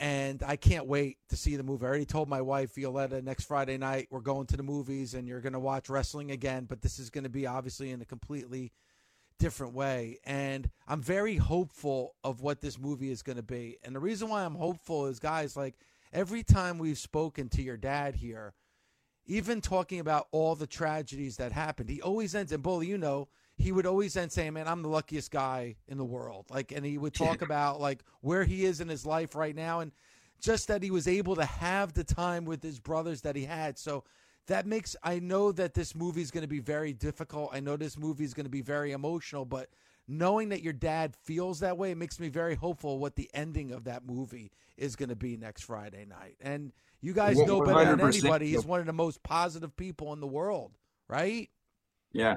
And 0.00 0.42
I 0.42 0.56
can't 0.56 0.88
wait 0.88 1.18
to 1.28 1.36
see 1.36 1.54
the 1.54 1.62
movie. 1.62 1.86
I 1.86 1.88
already 1.88 2.04
told 2.04 2.28
my 2.28 2.40
wife 2.40 2.74
Violetta 2.74 3.22
next 3.22 3.44
Friday 3.44 3.78
night 3.78 4.08
we're 4.10 4.18
going 4.18 4.46
to 4.48 4.56
the 4.56 4.64
movies 4.64 5.14
and 5.14 5.28
you're 5.28 5.40
going 5.40 5.52
to 5.52 5.60
watch 5.60 5.88
wrestling 5.88 6.32
again, 6.32 6.64
but 6.64 6.82
this 6.82 6.98
is 6.98 7.10
going 7.10 7.22
to 7.22 7.30
be 7.30 7.46
obviously 7.46 7.92
in 7.92 8.02
a 8.02 8.04
completely 8.04 8.72
different 9.38 9.72
way. 9.72 10.18
And 10.24 10.68
I'm 10.88 11.00
very 11.00 11.36
hopeful 11.36 12.16
of 12.24 12.40
what 12.40 12.60
this 12.60 12.76
movie 12.76 13.12
is 13.12 13.22
going 13.22 13.36
to 13.36 13.42
be. 13.44 13.78
And 13.84 13.94
the 13.94 14.00
reason 14.00 14.28
why 14.28 14.44
I'm 14.44 14.56
hopeful 14.56 15.06
is, 15.06 15.20
guys, 15.20 15.56
like 15.56 15.76
every 16.12 16.42
time 16.42 16.78
we've 16.78 16.98
spoken 16.98 17.48
to 17.50 17.62
your 17.62 17.76
dad 17.76 18.16
here, 18.16 18.52
even 19.26 19.60
talking 19.60 20.00
about 20.00 20.28
all 20.32 20.54
the 20.54 20.66
tragedies 20.66 21.36
that 21.36 21.52
happened, 21.52 21.88
he 21.88 22.02
always 22.02 22.34
ends, 22.34 22.52
and 22.52 22.62
Bully, 22.62 22.86
you 22.86 22.98
know, 22.98 23.28
he 23.56 23.72
would 23.72 23.86
always 23.86 24.16
end 24.16 24.32
saying, 24.32 24.54
Man, 24.54 24.66
I'm 24.66 24.82
the 24.82 24.88
luckiest 24.88 25.30
guy 25.30 25.76
in 25.88 25.96
the 25.96 26.04
world. 26.04 26.46
Like, 26.50 26.72
and 26.72 26.84
he 26.84 26.98
would 26.98 27.14
talk 27.14 27.42
about 27.42 27.80
like 27.80 28.02
where 28.20 28.44
he 28.44 28.64
is 28.64 28.80
in 28.80 28.88
his 28.88 29.06
life 29.06 29.34
right 29.34 29.54
now 29.54 29.80
and 29.80 29.92
just 30.40 30.68
that 30.68 30.82
he 30.82 30.90
was 30.90 31.06
able 31.08 31.36
to 31.36 31.44
have 31.44 31.92
the 31.92 32.04
time 32.04 32.44
with 32.44 32.62
his 32.62 32.80
brothers 32.80 33.22
that 33.22 33.36
he 33.36 33.44
had. 33.44 33.78
So 33.78 34.04
that 34.46 34.66
makes 34.66 34.96
I 35.02 35.20
know 35.20 35.52
that 35.52 35.74
this 35.74 35.94
movie 35.94 36.22
is 36.22 36.30
going 36.30 36.42
to 36.42 36.48
be 36.48 36.60
very 36.60 36.92
difficult. 36.92 37.50
I 37.52 37.60
know 37.60 37.76
this 37.76 37.96
movie 37.96 38.24
is 38.24 38.34
going 38.34 38.44
to 38.44 38.50
be 38.50 38.60
very 38.60 38.92
emotional, 38.92 39.44
but 39.44 39.68
knowing 40.06 40.50
that 40.50 40.62
your 40.62 40.72
dad 40.72 41.14
feels 41.22 41.60
that 41.60 41.78
way 41.78 41.94
makes 41.94 42.20
me 42.20 42.28
very 42.28 42.54
hopeful 42.54 42.98
what 42.98 43.16
the 43.16 43.30
ending 43.32 43.72
of 43.72 43.84
that 43.84 44.04
movie 44.04 44.50
is 44.76 44.96
going 44.96 45.08
to 45.08 45.16
be 45.16 45.36
next 45.36 45.62
Friday 45.62 46.04
night. 46.04 46.36
And 46.40 46.72
you 47.04 47.12
guys 47.12 47.36
know 47.36 47.60
better 47.60 47.96
than 47.96 48.00
anybody. 48.00 48.50
He's 48.50 48.64
one 48.64 48.80
of 48.80 48.86
the 48.86 48.92
most 48.92 49.22
positive 49.22 49.76
people 49.76 50.12
in 50.14 50.20
the 50.20 50.26
world, 50.26 50.72
right? 51.08 51.50
Yeah. 52.12 52.36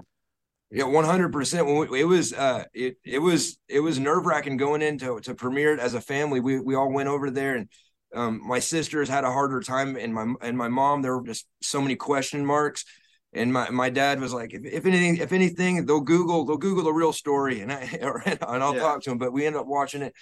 Yeah, 0.69 0.83
one 0.83 1.05
hundred 1.05 1.31
percent. 1.31 1.65
When 1.65 1.93
it 1.95 2.03
was, 2.03 2.33
uh, 2.33 2.65
it 2.73 2.97
it 3.05 3.19
was 3.19 3.57
it 3.69 3.79
was 3.79 3.97
nerve 3.99 4.25
wracking 4.25 4.57
going 4.57 4.81
into 4.81 5.17
to 5.21 5.33
premiere 5.33 5.73
it 5.73 5.79
as 5.79 5.93
a 5.93 6.01
family. 6.01 6.41
We 6.41 6.59
we 6.59 6.75
all 6.75 6.91
went 6.91 7.07
over 7.07 7.31
there, 7.31 7.55
and 7.55 7.69
um, 8.13 8.41
my 8.45 8.59
sisters 8.59 9.07
had 9.07 9.23
a 9.23 9.31
harder 9.31 9.61
time, 9.61 9.95
and 9.95 10.13
my 10.13 10.33
and 10.41 10.57
my 10.57 10.67
mom. 10.67 11.01
There 11.01 11.17
were 11.17 11.25
just 11.25 11.47
so 11.61 11.79
many 11.79 11.95
question 11.95 12.45
marks, 12.45 12.83
and 13.31 13.53
my, 13.53 13.69
my 13.69 13.89
dad 13.89 14.19
was 14.19 14.33
like, 14.33 14.53
if, 14.53 14.65
if 14.65 14.85
anything, 14.85 15.17
if 15.17 15.31
anything, 15.31 15.85
they'll 15.85 16.01
Google 16.01 16.43
they'll 16.43 16.57
Google 16.57 16.83
the 16.83 16.91
real 16.91 17.13
story, 17.13 17.61
and 17.61 17.71
I 17.71 17.79
and 18.25 18.39
I'll 18.41 18.75
yeah. 18.75 18.81
talk 18.81 19.03
to 19.03 19.11
him. 19.11 19.17
But 19.17 19.31
we 19.31 19.45
ended 19.45 19.61
up 19.61 19.67
watching 19.67 20.01
it, 20.01 20.13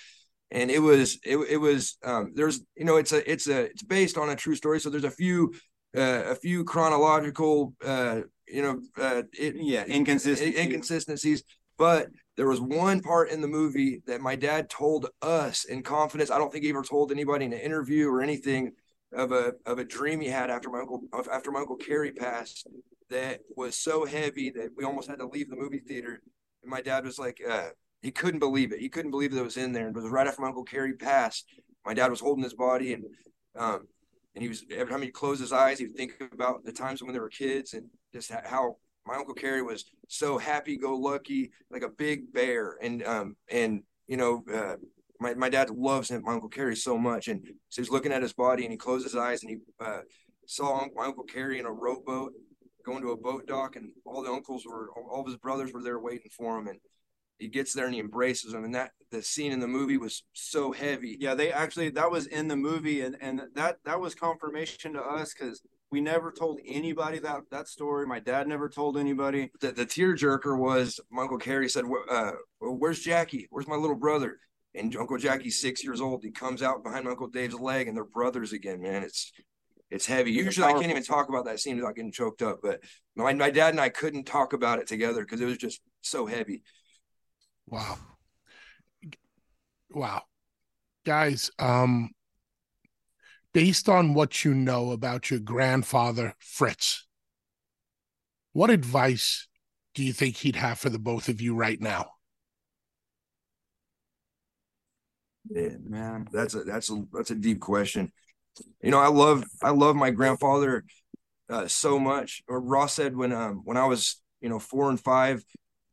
and 0.56 0.72
it 0.72 0.80
was 0.80 1.20
it 1.24 1.38
it 1.50 1.58
was 1.58 1.98
um, 2.04 2.32
there's 2.34 2.62
you 2.76 2.86
know 2.86 2.96
it's 2.96 3.12
a 3.12 3.30
it's 3.30 3.48
a 3.48 3.66
it's 3.66 3.84
based 3.84 4.18
on 4.18 4.30
a 4.30 4.36
true 4.36 4.56
story, 4.56 4.80
so 4.80 4.90
there's 4.90 5.04
a 5.04 5.12
few 5.12 5.54
uh, 5.96 6.24
a 6.28 6.36
few 6.36 6.64
chronological 6.64 7.74
uh, 7.84 8.22
you 8.48 8.62
know 8.62 8.80
uh, 8.98 9.24
it, 9.34 9.56
yeah 9.58 9.84
inconsistencies 9.86 10.58
inconsistencies, 10.58 11.44
but 11.78 12.08
there 12.38 12.48
was 12.48 12.62
one 12.62 13.02
part 13.02 13.30
in 13.30 13.42
the 13.42 13.48
movie 13.48 14.02
that 14.08 14.22
my 14.22 14.36
dad 14.36 14.70
told 14.70 15.08
us 15.22 15.66
in 15.66 15.84
confidence. 15.84 16.32
I 16.32 16.38
don't 16.38 16.52
think 16.52 16.64
he 16.64 16.70
ever 16.70 16.84
told 16.84 17.12
anybody 17.12 17.46
in 17.46 17.54
an 17.54 17.60
interview 17.60 18.10
or 18.10 18.22
anything 18.22 18.72
of 19.14 19.34
a 19.34 19.54
of 19.66 19.78
a 19.80 19.84
dream 19.84 20.22
he 20.22 20.30
had 20.30 20.50
after 20.50 20.70
my 20.70 20.80
uncle 20.80 21.02
after 21.32 21.52
my 21.52 21.60
uncle 21.60 21.76
Kerry 21.76 22.12
passed 22.12 22.66
that 23.10 23.42
was 23.56 23.78
so 23.78 24.06
heavy 24.06 24.52
that 24.52 24.70
we 24.76 24.84
almost 24.84 25.10
had 25.10 25.20
to 25.20 25.28
leave 25.28 25.50
the 25.50 25.56
movie 25.56 25.80
theater. 25.80 26.22
And 26.64 26.72
my 26.72 26.82
dad 26.82 27.06
was 27.06 27.20
like, 27.20 27.40
uh, 27.48 27.70
he 28.06 28.12
couldn't 28.12 28.40
believe 28.40 28.72
it. 28.72 28.80
He 28.80 28.88
couldn't 28.88 29.10
believe 29.10 29.32
that 29.32 29.40
it 29.40 29.44
was 29.44 29.58
in 29.58 29.74
there. 29.74 29.88
It 29.88 29.96
was 29.96 30.06
right 30.06 30.28
after 30.28 30.40
my 30.40 30.50
uncle 30.50 30.64
Kerry 30.64 30.94
passed. 30.94 31.46
My 31.88 31.96
dad 31.96 32.12
was 32.12 32.20
holding 32.20 32.44
his 32.44 32.54
body, 32.54 32.94
and 32.94 33.04
um, 33.56 33.88
and 34.36 34.44
he 34.44 34.48
was 34.48 34.64
every 34.70 34.92
time 34.92 35.02
he 35.02 35.10
closed 35.10 35.42
his 35.42 35.52
eyes, 35.52 35.80
he 35.80 35.88
would 35.88 35.96
think 35.96 36.14
about 36.32 36.64
the 36.64 36.72
times 36.72 37.02
when 37.02 37.14
they 37.14 37.20
were 37.20 37.30
kids 37.30 37.74
and 37.74 37.88
just 38.14 38.32
how 38.32 38.78
my 39.08 39.16
uncle 39.16 39.34
Kerry 39.34 39.64
was 39.64 39.86
so 40.08 40.38
happy 40.38 40.78
go 40.78 40.96
lucky, 40.96 41.50
like 41.72 41.82
a 41.82 41.90
big 41.90 42.32
bear, 42.32 42.78
and 42.80 43.04
um 43.04 43.36
and 43.50 43.82
you 44.08 44.18
know. 44.18 44.44
Uh, 44.54 44.76
my, 45.18 45.34
my 45.34 45.48
dad 45.48 45.70
loves 45.70 46.12
him, 46.12 46.22
my 46.26 46.34
uncle 46.34 46.50
Kerry 46.50 46.76
so 46.76 46.98
much, 46.98 47.30
and 47.30 47.42
so 47.70 47.82
he's 47.82 47.90
looking 47.90 48.12
at 48.12 48.22
his 48.22 48.34
body, 48.34 48.64
and 48.64 48.72
he 48.74 48.78
closed 48.78 49.06
his 49.06 49.16
eyes, 49.16 49.44
and 49.44 49.50
he 49.50 49.58
uh, 49.80 50.02
saw 50.46 50.86
my 50.94 51.06
uncle 51.06 51.24
Kerry 51.24 51.58
in 51.58 51.66
a 51.66 51.72
rowboat, 51.72 52.34
going 52.86 53.02
to 53.02 53.12
a 53.12 53.18
boat 53.18 53.48
dock, 53.48 53.78
and 53.78 53.92
all 54.06 54.22
the 54.22 54.30
uncles 54.30 54.66
were, 54.66 54.90
all 54.92 55.22
of 55.22 55.28
his 55.28 55.38
brothers 55.38 55.72
were 55.72 55.82
there 55.82 56.00
waiting 56.00 56.30
for 56.36 56.60
him, 56.60 56.68
and 56.68 56.80
he 57.40 57.48
gets 57.48 57.74
there 57.74 57.86
and 57.86 57.94
he 57.94 58.00
embraces 58.00 58.52
them, 58.54 58.64
and 58.64 58.76
that 58.76 58.92
the 59.12 59.22
scene 59.22 59.52
in 59.52 59.60
the 59.60 59.68
movie 59.68 59.98
was 59.98 60.24
so 60.34 60.72
heavy. 60.72 61.18
Yeah, 61.20 61.36
they 61.36 61.52
actually 61.52 61.90
that 61.92 62.12
was 62.12 62.28
in 62.28 62.48
the 62.48 62.56
movie, 62.56 63.02
and 63.02 63.18
and 63.22 63.42
that 63.56 63.78
that 63.86 64.00
was 64.00 64.16
confirmation 64.16 64.94
to 64.94 65.02
us 65.02 65.34
because 65.34 65.62
we 65.92 66.02
never 66.02 66.32
told 66.32 66.60
anybody 66.66 67.20
that 67.20 67.42
that 67.52 67.68
story. 67.68 68.08
My 68.08 68.20
dad 68.20 68.48
never 68.48 68.70
told 68.70 68.98
anybody. 68.98 69.52
The, 69.60 69.72
the 69.72 69.86
tearjerker 69.86 70.58
was 70.58 71.00
my 71.12 71.24
Uncle 71.24 71.38
Kerry 71.38 71.70
said, 71.70 71.86
uh, 72.10 72.32
"Where's 72.60 73.00
Jackie? 73.00 73.48
Where's 73.50 73.68
my 73.68 73.76
little 73.76 73.96
brother?" 73.96 74.40
And 74.74 74.94
Uncle 74.96 75.18
Jackie's 75.18 75.62
six 75.62 75.84
years 75.84 76.02
old. 76.02 76.22
He 76.24 76.32
comes 76.32 76.62
out 76.62 76.84
behind 76.84 77.08
Uncle 77.08 77.28
Dave's 77.28 77.60
leg, 77.60 77.88
and 77.88 77.96
they're 77.96 78.04
brothers 78.04 78.52
again. 78.54 78.82
Man, 78.82 79.04
it's 79.04 79.32
it's 79.90 80.06
heavy. 80.06 80.32
Usually, 80.32 80.68
I 80.68 80.74
can't 80.74 80.90
even 80.90 81.04
talk 81.04 81.30
about 81.30 81.46
that 81.46 81.60
scene 81.60 81.76
without 81.78 81.96
getting 81.96 82.12
choked 82.12 82.42
up. 82.42 82.60
But 82.62 82.82
my, 83.16 83.34
my 83.34 83.52
dad 83.52 83.70
and 83.70 83.80
I 83.80 83.90
couldn't 83.90 84.26
talk 84.26 84.54
about 84.54 84.80
it 84.80 84.88
together 84.88 85.22
because 85.22 85.42
it 85.42 85.46
was 85.46 85.58
just 85.58 85.82
so 86.02 86.26
heavy. 86.26 86.64
Wow, 87.68 87.98
wow, 89.92 90.24
guys. 91.06 91.52
Um, 91.60 92.12
based 93.54 93.90
on 93.90 94.14
what 94.14 94.44
you 94.44 94.54
know 94.54 94.92
about 94.92 95.32
your 95.32 95.40
grandfather 95.40 96.34
Fritz, 96.40 97.06
what 98.54 98.70
advice 98.70 99.48
do 99.94 100.04
you 100.04 100.14
think 100.14 100.38
he'd 100.38 100.56
have 100.58 100.80
for 100.80 100.90
the 100.90 101.00
both 101.00 101.30
of 101.30 101.42
you 101.42 101.56
right 101.56 101.80
now? 101.80 102.12
Yeah, 105.50 105.78
man, 105.88 106.28
that's 106.32 106.56
a 106.56 106.64
that's 106.64 106.90
a 106.90 107.04
that's 107.14 107.32
a 107.32 107.36
deep 107.36 107.60
question 107.60 108.12
you 108.82 108.92
know, 108.92 109.00
I 109.00 109.08
love 109.08 109.44
I 109.64 109.72
love 109.72 109.96
my 109.96 110.12
grandfather 110.12 110.86
uh, 111.50 111.68
so 111.68 112.00
much. 112.00 112.44
Or 112.48 112.62
Ross 112.62 112.94
said 112.94 113.16
when 113.16 113.34
um 113.34 113.62
when 113.66 113.78
I 113.78 113.86
was 113.86 114.22
you 114.42 114.50
know 114.50 114.60
four 114.60 114.90
and 114.90 115.00
five, 115.00 115.44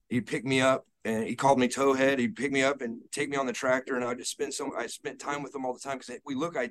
he'd 0.09 0.27
pick 0.27 0.45
me 0.45 0.61
up 0.61 0.87
and 1.05 1.25
he 1.25 1.35
called 1.35 1.59
me 1.59 1.69
towhead. 1.69 2.19
He'd 2.19 2.37
pick 2.37 2.53
me 2.53 2.63
up 2.63 2.81
and 2.81 3.01
take 3.11 3.29
me 3.29 3.37
on 3.37 3.47
the 3.47 3.53
tractor, 3.53 3.97
and 3.97 4.05
I 4.05 4.15
just 4.15 4.31
spend 4.31 4.55
some 4.55 4.73
I 4.77 4.87
spent 4.87 5.19
time 5.19 5.43
with 5.43 5.55
him 5.55 5.65
all 5.65 5.73
the 5.73 5.81
time 5.81 5.99
because 5.99 6.21
we 6.25 6.35
look 6.35 6.57
I. 6.57 6.71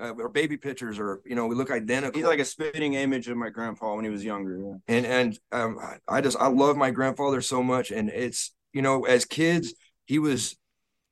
Uh, 0.00 0.14
our 0.20 0.28
baby 0.28 0.56
pictures 0.56 0.96
are, 1.00 1.20
you 1.26 1.34
know, 1.34 1.48
we 1.48 1.56
look 1.56 1.72
identical. 1.72 2.16
He's 2.16 2.28
like 2.28 2.38
a 2.38 2.44
spitting 2.44 2.94
image 2.94 3.26
of 3.26 3.36
my 3.36 3.48
grandpa 3.48 3.96
when 3.96 4.04
he 4.04 4.10
was 4.12 4.22
younger. 4.22 4.56
Yeah. 4.56 4.74
And 4.86 5.04
and 5.04 5.38
um, 5.50 5.76
I 6.06 6.20
just 6.20 6.36
I 6.38 6.46
love 6.46 6.76
my 6.76 6.92
grandfather 6.92 7.40
so 7.40 7.64
much, 7.64 7.90
and 7.90 8.08
it's 8.08 8.54
you 8.72 8.80
know, 8.80 9.06
as 9.06 9.24
kids, 9.24 9.74
he 10.04 10.20
was 10.20 10.56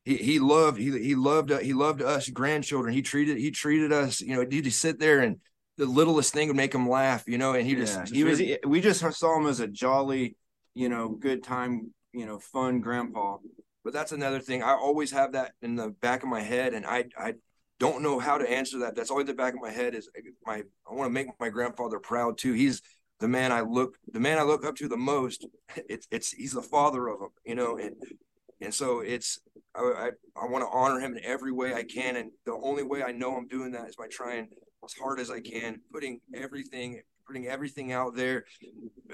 he 0.04 0.16
he 0.16 0.38
loved 0.38 0.78
he 0.78 0.96
he 1.02 1.16
loved 1.16 1.50
he 1.62 1.72
loved 1.72 2.00
us 2.00 2.28
grandchildren. 2.30 2.94
He 2.94 3.02
treated 3.02 3.38
he 3.38 3.50
treated 3.50 3.92
us. 3.92 4.20
You 4.20 4.36
know, 4.36 4.46
he'd 4.48 4.62
just 4.62 4.80
sit 4.80 5.00
there 5.00 5.18
and 5.18 5.38
the 5.78 5.86
littlest 5.86 6.32
thing 6.32 6.46
would 6.48 6.56
make 6.56 6.74
him 6.74 6.88
laugh. 6.88 7.24
You 7.26 7.38
know, 7.38 7.54
and 7.54 7.66
he 7.66 7.72
yeah, 7.72 7.80
just 7.80 8.14
he 8.14 8.22
was. 8.22 8.40
We 8.64 8.80
just 8.80 9.00
saw 9.18 9.36
him 9.36 9.48
as 9.48 9.58
a 9.58 9.66
jolly, 9.66 10.36
you 10.74 10.88
know, 10.88 11.08
good 11.08 11.42
time, 11.42 11.92
you 12.16 12.26
know, 12.26 12.38
fun 12.38 12.80
grandpa. 12.80 13.36
But 13.84 13.92
that's 13.92 14.12
another 14.12 14.40
thing. 14.40 14.62
I 14.62 14.72
always 14.72 15.12
have 15.12 15.32
that 15.32 15.52
in 15.62 15.76
the 15.76 15.90
back 15.90 16.22
of 16.22 16.28
my 16.28 16.40
head, 16.40 16.74
and 16.74 16.84
I 16.84 17.04
I 17.16 17.34
don't 17.78 18.02
know 18.02 18.18
how 18.18 18.38
to 18.38 18.50
answer 18.50 18.78
that. 18.80 18.96
That's 18.96 19.10
always 19.10 19.26
the 19.26 19.34
back 19.34 19.54
of 19.54 19.60
my 19.60 19.70
head 19.70 19.94
is 19.94 20.08
my 20.44 20.62
I 20.90 20.94
want 20.94 21.08
to 21.08 21.12
make 21.12 21.28
my 21.38 21.50
grandfather 21.50 22.00
proud 22.00 22.38
too. 22.38 22.52
He's 22.54 22.82
the 23.20 23.28
man 23.28 23.52
I 23.52 23.60
look 23.60 23.96
the 24.12 24.20
man 24.20 24.38
I 24.38 24.42
look 24.42 24.64
up 24.64 24.76
to 24.76 24.88
the 24.88 24.96
most. 24.96 25.46
It's 25.88 26.06
it's 26.10 26.32
he's 26.32 26.52
the 26.52 26.62
father 26.62 27.08
of 27.08 27.20
them, 27.20 27.30
you 27.44 27.54
know, 27.54 27.76
and 27.76 27.94
and 28.60 28.72
so 28.72 29.00
it's 29.00 29.38
I, 29.74 29.80
I, 29.80 30.10
I 30.42 30.46
want 30.46 30.64
to 30.64 30.70
honor 30.70 31.00
him 31.00 31.16
in 31.16 31.24
every 31.24 31.52
way 31.52 31.74
I 31.74 31.84
can. 31.84 32.16
And 32.16 32.30
the 32.46 32.54
only 32.54 32.82
way 32.82 33.02
I 33.02 33.12
know 33.12 33.36
I'm 33.36 33.48
doing 33.48 33.72
that 33.72 33.88
is 33.88 33.96
by 33.96 34.06
trying 34.10 34.48
as 34.84 34.94
hard 34.94 35.20
as 35.20 35.30
I 35.30 35.40
can, 35.40 35.80
putting 35.92 36.20
everything, 36.34 37.02
putting 37.26 37.46
everything 37.46 37.92
out 37.92 38.14
there, 38.14 38.44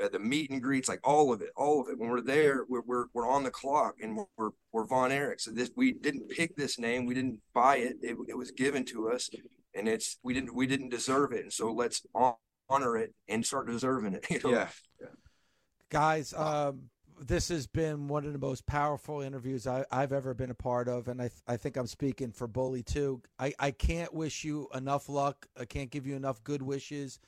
uh, 0.03 0.09
the 0.09 0.19
meet 0.19 0.51
and 0.51 0.63
greets, 0.63 0.89
like 0.89 1.01
all 1.05 1.33
of 1.33 1.41
it, 1.41 1.51
all 1.57 1.81
of 1.81 1.89
it. 1.89 1.99
When 1.99 2.11
we're 2.11 2.21
there, 2.21 2.65
we're, 2.69 2.83
we're, 2.83 3.07
we're 3.15 3.29
on 3.29 3.43
the 3.43 3.51
clock 3.51 3.97
and 4.03 4.19
we're, 4.37 4.51
we're 4.73 4.85
Von 4.85 5.13
Erich. 5.13 5.41
So 5.41 5.51
this, 5.51 5.71
we 5.77 5.93
didn't 5.93 6.29
pick 6.29 6.57
this 6.57 6.79
name. 6.79 7.07
We 7.07 7.15
didn't 7.15 7.41
buy 7.55 7.77
it. 7.77 7.97
It, 8.03 8.17
it 8.29 8.37
was 8.37 8.51
given 8.51 8.85
to 8.87 9.11
us 9.11 9.31
and 9.75 9.89
it's, 9.89 10.19
we 10.23 10.35
didn't, 10.35 10.55
we 10.55 10.67
didn't 10.67 10.91
deserve 10.91 11.33
it. 11.33 11.43
And 11.43 11.53
so 11.53 11.73
let's 11.73 12.05
honor 12.71 12.97
it 12.97 13.15
and 13.29 13.45
start 13.45 13.67
deserving 13.67 14.15
it. 14.15 14.27
You 14.31 14.41
know? 14.45 14.51
yeah. 14.51 14.69
yeah. 15.01 15.07
Guys, 15.91 16.33
um, 16.35 16.91
this 17.27 17.49
has 17.49 17.67
been 17.67 18.09
one 18.09 18.25
of 18.25 18.33
the 18.33 18.39
most 18.39 18.67
powerful 18.67 19.21
interviews 19.21 19.67
I, 19.67 19.85
have 19.91 20.13
ever 20.13 20.35
been 20.35 20.51
a 20.51 20.55
part 20.55 20.89
of, 20.89 21.09
and 21.09 21.21
I, 21.21 21.29
th- 21.29 21.43
I 21.47 21.57
think 21.57 21.77
I'm 21.77 21.87
speaking 21.87 22.33
for 22.33 22.47
Bully 22.47 22.83
too. 22.83 23.23
I, 23.39 23.53
I 23.59 23.71
can't 23.71 24.13
wish 24.13 24.45
you 24.45 24.69
enough 24.75 25.09
luck. 25.09 25.47
I 25.59 25.65
can't 25.65 25.91
give 25.91 26.07
you 26.07 26.17
enough 26.17 26.43
good 26.45 26.63
wishes. 26.63 27.21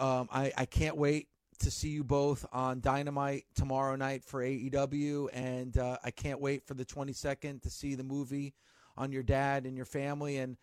Um, 0.00 0.28
I, 0.32 0.52
I 0.56 0.64
can't 0.64 0.96
wait 0.96 1.28
to 1.60 1.70
see 1.70 1.90
you 1.90 2.02
both 2.02 2.46
on 2.52 2.80
Dynamite 2.80 3.44
tomorrow 3.54 3.94
night 3.96 4.24
for 4.24 4.40
AEW, 4.40 5.28
and 5.32 5.76
uh, 5.76 5.98
I 6.02 6.10
can't 6.10 6.40
wait 6.40 6.66
for 6.66 6.74
the 6.74 6.84
22nd 6.84 7.62
to 7.62 7.70
see 7.70 7.94
the 7.94 8.02
movie 8.02 8.54
on 8.96 9.12
your 9.12 9.22
dad 9.22 9.66
and 9.66 9.76
your 9.76 9.84
family. 9.84 10.38
And 10.38 10.56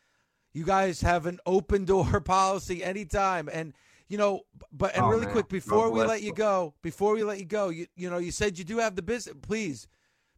you 0.53 0.65
guys 0.65 1.01
have 1.01 1.27
an 1.27 1.39
open 1.45 1.85
door 1.85 2.19
policy 2.25 2.83
anytime, 2.83 3.47
and 3.51 3.73
you 4.07 4.17
know, 4.17 4.41
but 4.71 4.95
and 4.95 5.05
oh, 5.05 5.09
really 5.09 5.25
man. 5.25 5.33
quick 5.33 5.49
before 5.49 5.91
we 5.91 6.03
let 6.03 6.23
you 6.23 6.33
go, 6.33 6.73
before 6.81 7.13
we 7.13 7.23
let 7.23 7.39
you 7.39 7.45
go, 7.45 7.69
you 7.69 7.85
you 7.95 8.09
know, 8.09 8.17
you 8.17 8.31
said 8.31 8.57
you 8.57 8.63
do 8.63 8.79
have 8.79 8.95
the 8.95 9.01
business. 9.03 9.35
Please 9.41 9.87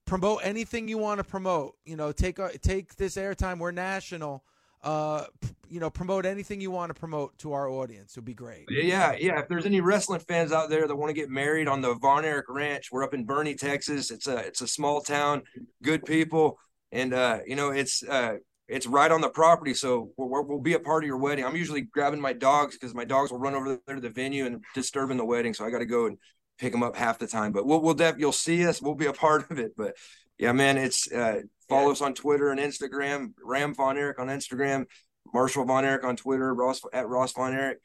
promote 0.06 0.42
anything 0.44 0.88
you 0.90 0.98
want 0.98 1.20
to 1.20 1.24
promote. 1.24 1.78
You 1.86 1.96
know, 1.96 2.12
take 2.12 2.40
our, 2.40 2.50
take 2.50 2.96
this 2.96 3.16
airtime. 3.16 3.60
We're 3.60 3.72
national. 3.72 4.44
Uh, 4.82 5.26
you 5.70 5.80
know, 5.80 5.90
promote 5.90 6.26
anything 6.26 6.62
you 6.62 6.72
want 6.72 6.90
to 6.90 6.94
promote 6.94 7.38
to 7.40 7.54
our 7.54 7.70
audience. 7.70 8.12
It 8.12 8.20
would 8.20 8.26
be 8.26 8.34
great. 8.34 8.66
Yeah, 8.70 9.14
yeah. 9.20 9.40
If 9.40 9.48
there's 9.48 9.66
any 9.66 9.82
wrestling 9.82 10.22
fans 10.22 10.52
out 10.52 10.70
there 10.70 10.88
that 10.88 10.96
want 10.96 11.10
to 11.10 11.14
get 11.14 11.30
married 11.30 11.68
on 11.68 11.82
the 11.82 11.94
Von 11.96 12.26
Erich 12.26 12.46
Ranch, 12.50 12.90
we're 12.92 13.04
up 13.04 13.14
in 13.14 13.26
Boerne, 13.26 13.58
Texas. 13.58 14.10
It's 14.10 14.28
a 14.28 14.38
it's 14.38 14.62
a 14.62 14.68
small 14.68 15.02
town, 15.02 15.44
good 15.84 16.06
people, 16.06 16.58
and 16.92 17.14
uh, 17.14 17.40
you 17.46 17.56
know, 17.56 17.70
it's 17.70 18.04
uh, 18.04 18.38
it's 18.70 18.88
right 18.88 19.12
on 19.12 19.22
the 19.22 19.30
property, 19.30 19.74
so 19.74 20.12
we'll, 20.16 20.46
we'll 20.46 20.60
be 20.60 20.74
a 20.74 20.80
part 20.80 21.04
of 21.04 21.08
your 21.08 21.18
wedding. 21.18 21.44
I'm 21.44 21.56
usually 21.56 21.82
grabbing 21.82 22.22
my 22.22 22.34
dogs 22.34 22.78
because 22.78 22.94
my 22.94 23.06
dogs 23.06 23.32
will 23.32 23.40
run 23.40 23.56
over 23.56 23.80
there 23.86 23.96
to 23.96 24.02
the 24.02 24.10
venue 24.10 24.46
and 24.46 24.64
disturbing 24.76 25.18
the 25.18 25.26
wedding, 25.26 25.54
so 25.54 25.66
I 25.66 25.72
got 25.72 25.80
to 25.80 25.86
go 25.86 26.06
and 26.06 26.18
pick 26.60 26.72
them 26.72 26.84
up 26.84 26.96
half 26.96 27.18
the 27.20 27.28
time. 27.28 27.52
But 27.52 27.66
we'll 27.66 27.82
we'll 27.82 27.96
def 27.96 28.16
you'll 28.18 28.32
see 28.32 28.66
us. 28.66 28.82
We'll 28.82 28.96
be 28.96 29.08
a 29.08 29.14
part 29.26 29.50
of 29.52 29.60
it. 29.60 29.74
But 29.76 29.96
yeah, 30.38 30.52
man, 30.52 30.78
it's 30.78 31.12
uh, 31.12 31.42
follow 31.70 31.88
yeah. 31.88 31.92
us 31.92 32.02
on 32.02 32.14
Twitter 32.14 32.50
and 32.50 32.60
Instagram. 32.60 33.34
Ram 33.44 33.74
Von 33.74 33.98
Erich 33.98 34.20
on 34.20 34.28
Instagram, 34.28 34.86
Marshall 35.34 35.66
Von 35.66 35.86
Erich 35.86 36.04
on 36.04 36.16
Twitter, 36.16 36.54
Ross 36.54 36.82
at 36.92 37.08
Ross 37.08 37.32
Von 37.34 37.54
Erich. 37.54 37.80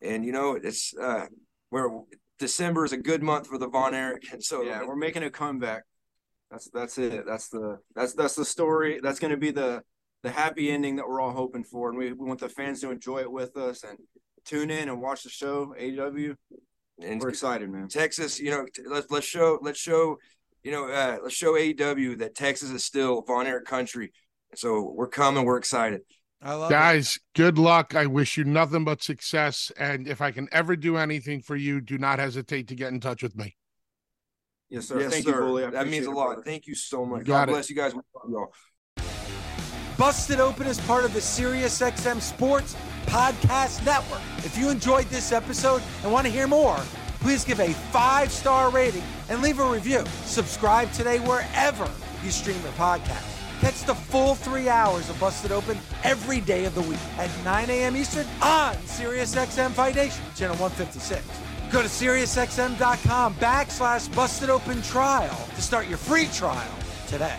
and 0.00 0.24
you 0.24 0.32
know 0.32 0.54
it's 0.54 0.94
uh, 1.00 1.26
where 1.70 1.90
December 2.38 2.84
is 2.84 2.92
a 2.92 2.96
good 2.96 3.22
month 3.22 3.46
for 3.46 3.58
the 3.58 3.68
Von 3.68 3.94
Erich. 3.94 4.32
and 4.32 4.42
so 4.42 4.62
yeah, 4.62 4.84
we're 4.84 4.96
making 4.96 5.22
a 5.22 5.30
comeback. 5.30 5.84
That's 6.50 6.70
that's 6.70 6.98
it. 6.98 7.24
That's 7.26 7.48
the 7.48 7.78
that's 7.94 8.14
that's 8.14 8.34
the 8.34 8.44
story. 8.44 9.00
That's 9.02 9.18
going 9.18 9.32
to 9.32 9.36
be 9.36 9.50
the 9.50 9.82
the 10.22 10.30
happy 10.30 10.70
ending 10.70 10.96
that 10.96 11.08
we're 11.08 11.20
all 11.20 11.32
hoping 11.32 11.64
for, 11.64 11.90
and 11.90 11.98
we, 11.98 12.12
we 12.12 12.26
want 12.26 12.40
the 12.40 12.48
fans 12.48 12.80
to 12.80 12.90
enjoy 12.90 13.18
it 13.18 13.30
with 13.30 13.56
us 13.56 13.84
and 13.84 13.98
tune 14.44 14.70
in 14.70 14.88
and 14.88 15.00
watch 15.00 15.22
the 15.22 15.30
show. 15.30 15.74
AEW, 15.78 16.34
and 17.02 17.20
we're 17.20 17.28
excited, 17.28 17.68
man. 17.70 17.88
Texas, 17.88 18.40
you 18.40 18.50
know, 18.50 18.66
let's 18.86 19.10
let's 19.10 19.26
show 19.26 19.58
let's 19.62 19.78
show 19.78 20.18
you 20.64 20.72
know 20.72 20.88
uh, 20.88 21.18
let's 21.22 21.34
show 21.34 21.52
AEW 21.52 22.18
that 22.18 22.34
Texas 22.34 22.70
is 22.70 22.84
still 22.84 23.22
Von 23.22 23.46
Erich 23.46 23.66
country. 23.66 24.12
So 24.56 24.92
we're 24.94 25.08
coming. 25.08 25.44
We're 25.44 25.58
excited. 25.58 26.00
I 26.42 26.54
love 26.54 26.70
Guys, 26.70 27.16
it. 27.16 27.22
good 27.34 27.58
luck. 27.58 27.94
I 27.94 28.06
wish 28.06 28.36
you 28.36 28.44
nothing 28.44 28.84
but 28.84 29.02
success. 29.02 29.72
And 29.78 30.06
if 30.06 30.20
I 30.20 30.30
can 30.30 30.46
ever 30.52 30.76
do 30.76 30.98
anything 30.98 31.40
for 31.40 31.56
you, 31.56 31.80
do 31.80 31.96
not 31.96 32.18
hesitate 32.18 32.68
to 32.68 32.74
get 32.74 32.92
in 32.92 33.00
touch 33.00 33.22
with 33.22 33.34
me. 33.34 33.56
Yes, 34.68 34.88
sir. 34.88 35.00
Yes, 35.00 35.12
Thank 35.12 35.24
sir. 35.24 35.40
you, 35.40 35.46
Bully. 35.46 35.70
That 35.70 35.88
means 35.88 36.06
a 36.06 36.10
lot. 36.10 36.26
Brother. 36.26 36.42
Thank 36.42 36.66
you 36.66 36.74
so 36.74 37.06
much. 37.06 37.20
You 37.20 37.24
God 37.26 37.48
bless 37.48 37.70
you 37.70 37.76
guys. 37.76 37.94
Y'all. 38.28 38.52
Busted 39.96 40.40
Open 40.40 40.66
is 40.66 40.80
part 40.80 41.04
of 41.04 41.14
the 41.14 41.20
SiriusXM 41.20 42.20
Sports 42.20 42.76
Podcast 43.06 43.84
Network. 43.86 44.20
If 44.38 44.58
you 44.58 44.68
enjoyed 44.68 45.06
this 45.06 45.32
episode 45.32 45.82
and 46.02 46.12
want 46.12 46.26
to 46.26 46.32
hear 46.32 46.48
more, 46.48 46.78
please 47.24 47.42
give 47.42 47.58
a 47.58 47.72
five 47.90 48.30
star 48.30 48.70
rating 48.70 49.02
and 49.30 49.40
leave 49.40 49.58
a 49.58 49.64
review. 49.64 50.04
Subscribe 50.26 50.92
today 50.92 51.20
wherever 51.20 51.90
you 52.22 52.30
stream 52.30 52.60
your 52.62 52.72
podcast. 52.72 53.30
Catch 53.60 53.84
the 53.84 53.94
full 53.94 54.34
three 54.34 54.68
hours 54.68 55.08
of 55.08 55.18
Busted 55.18 55.50
Open 55.50 55.78
every 56.02 56.42
day 56.42 56.66
of 56.66 56.74
the 56.74 56.82
week 56.82 56.98
at 57.16 57.30
9 57.42 57.70
a.m. 57.70 57.96
Eastern 57.96 58.26
on 58.42 58.74
SiriusXM 58.74 59.70
Fight 59.70 59.94
Nation, 59.94 60.22
channel 60.36 60.56
156. 60.56 61.24
Go 61.72 61.80
to 61.80 61.88
SiriusXM.com 61.88 63.34
backslash 63.36 64.14
Busted 64.14 64.50
Open 64.50 64.82
Trial 64.82 65.48
to 65.54 65.62
start 65.62 65.88
your 65.88 65.96
free 65.96 66.26
trial 66.26 66.74
today. 67.06 67.38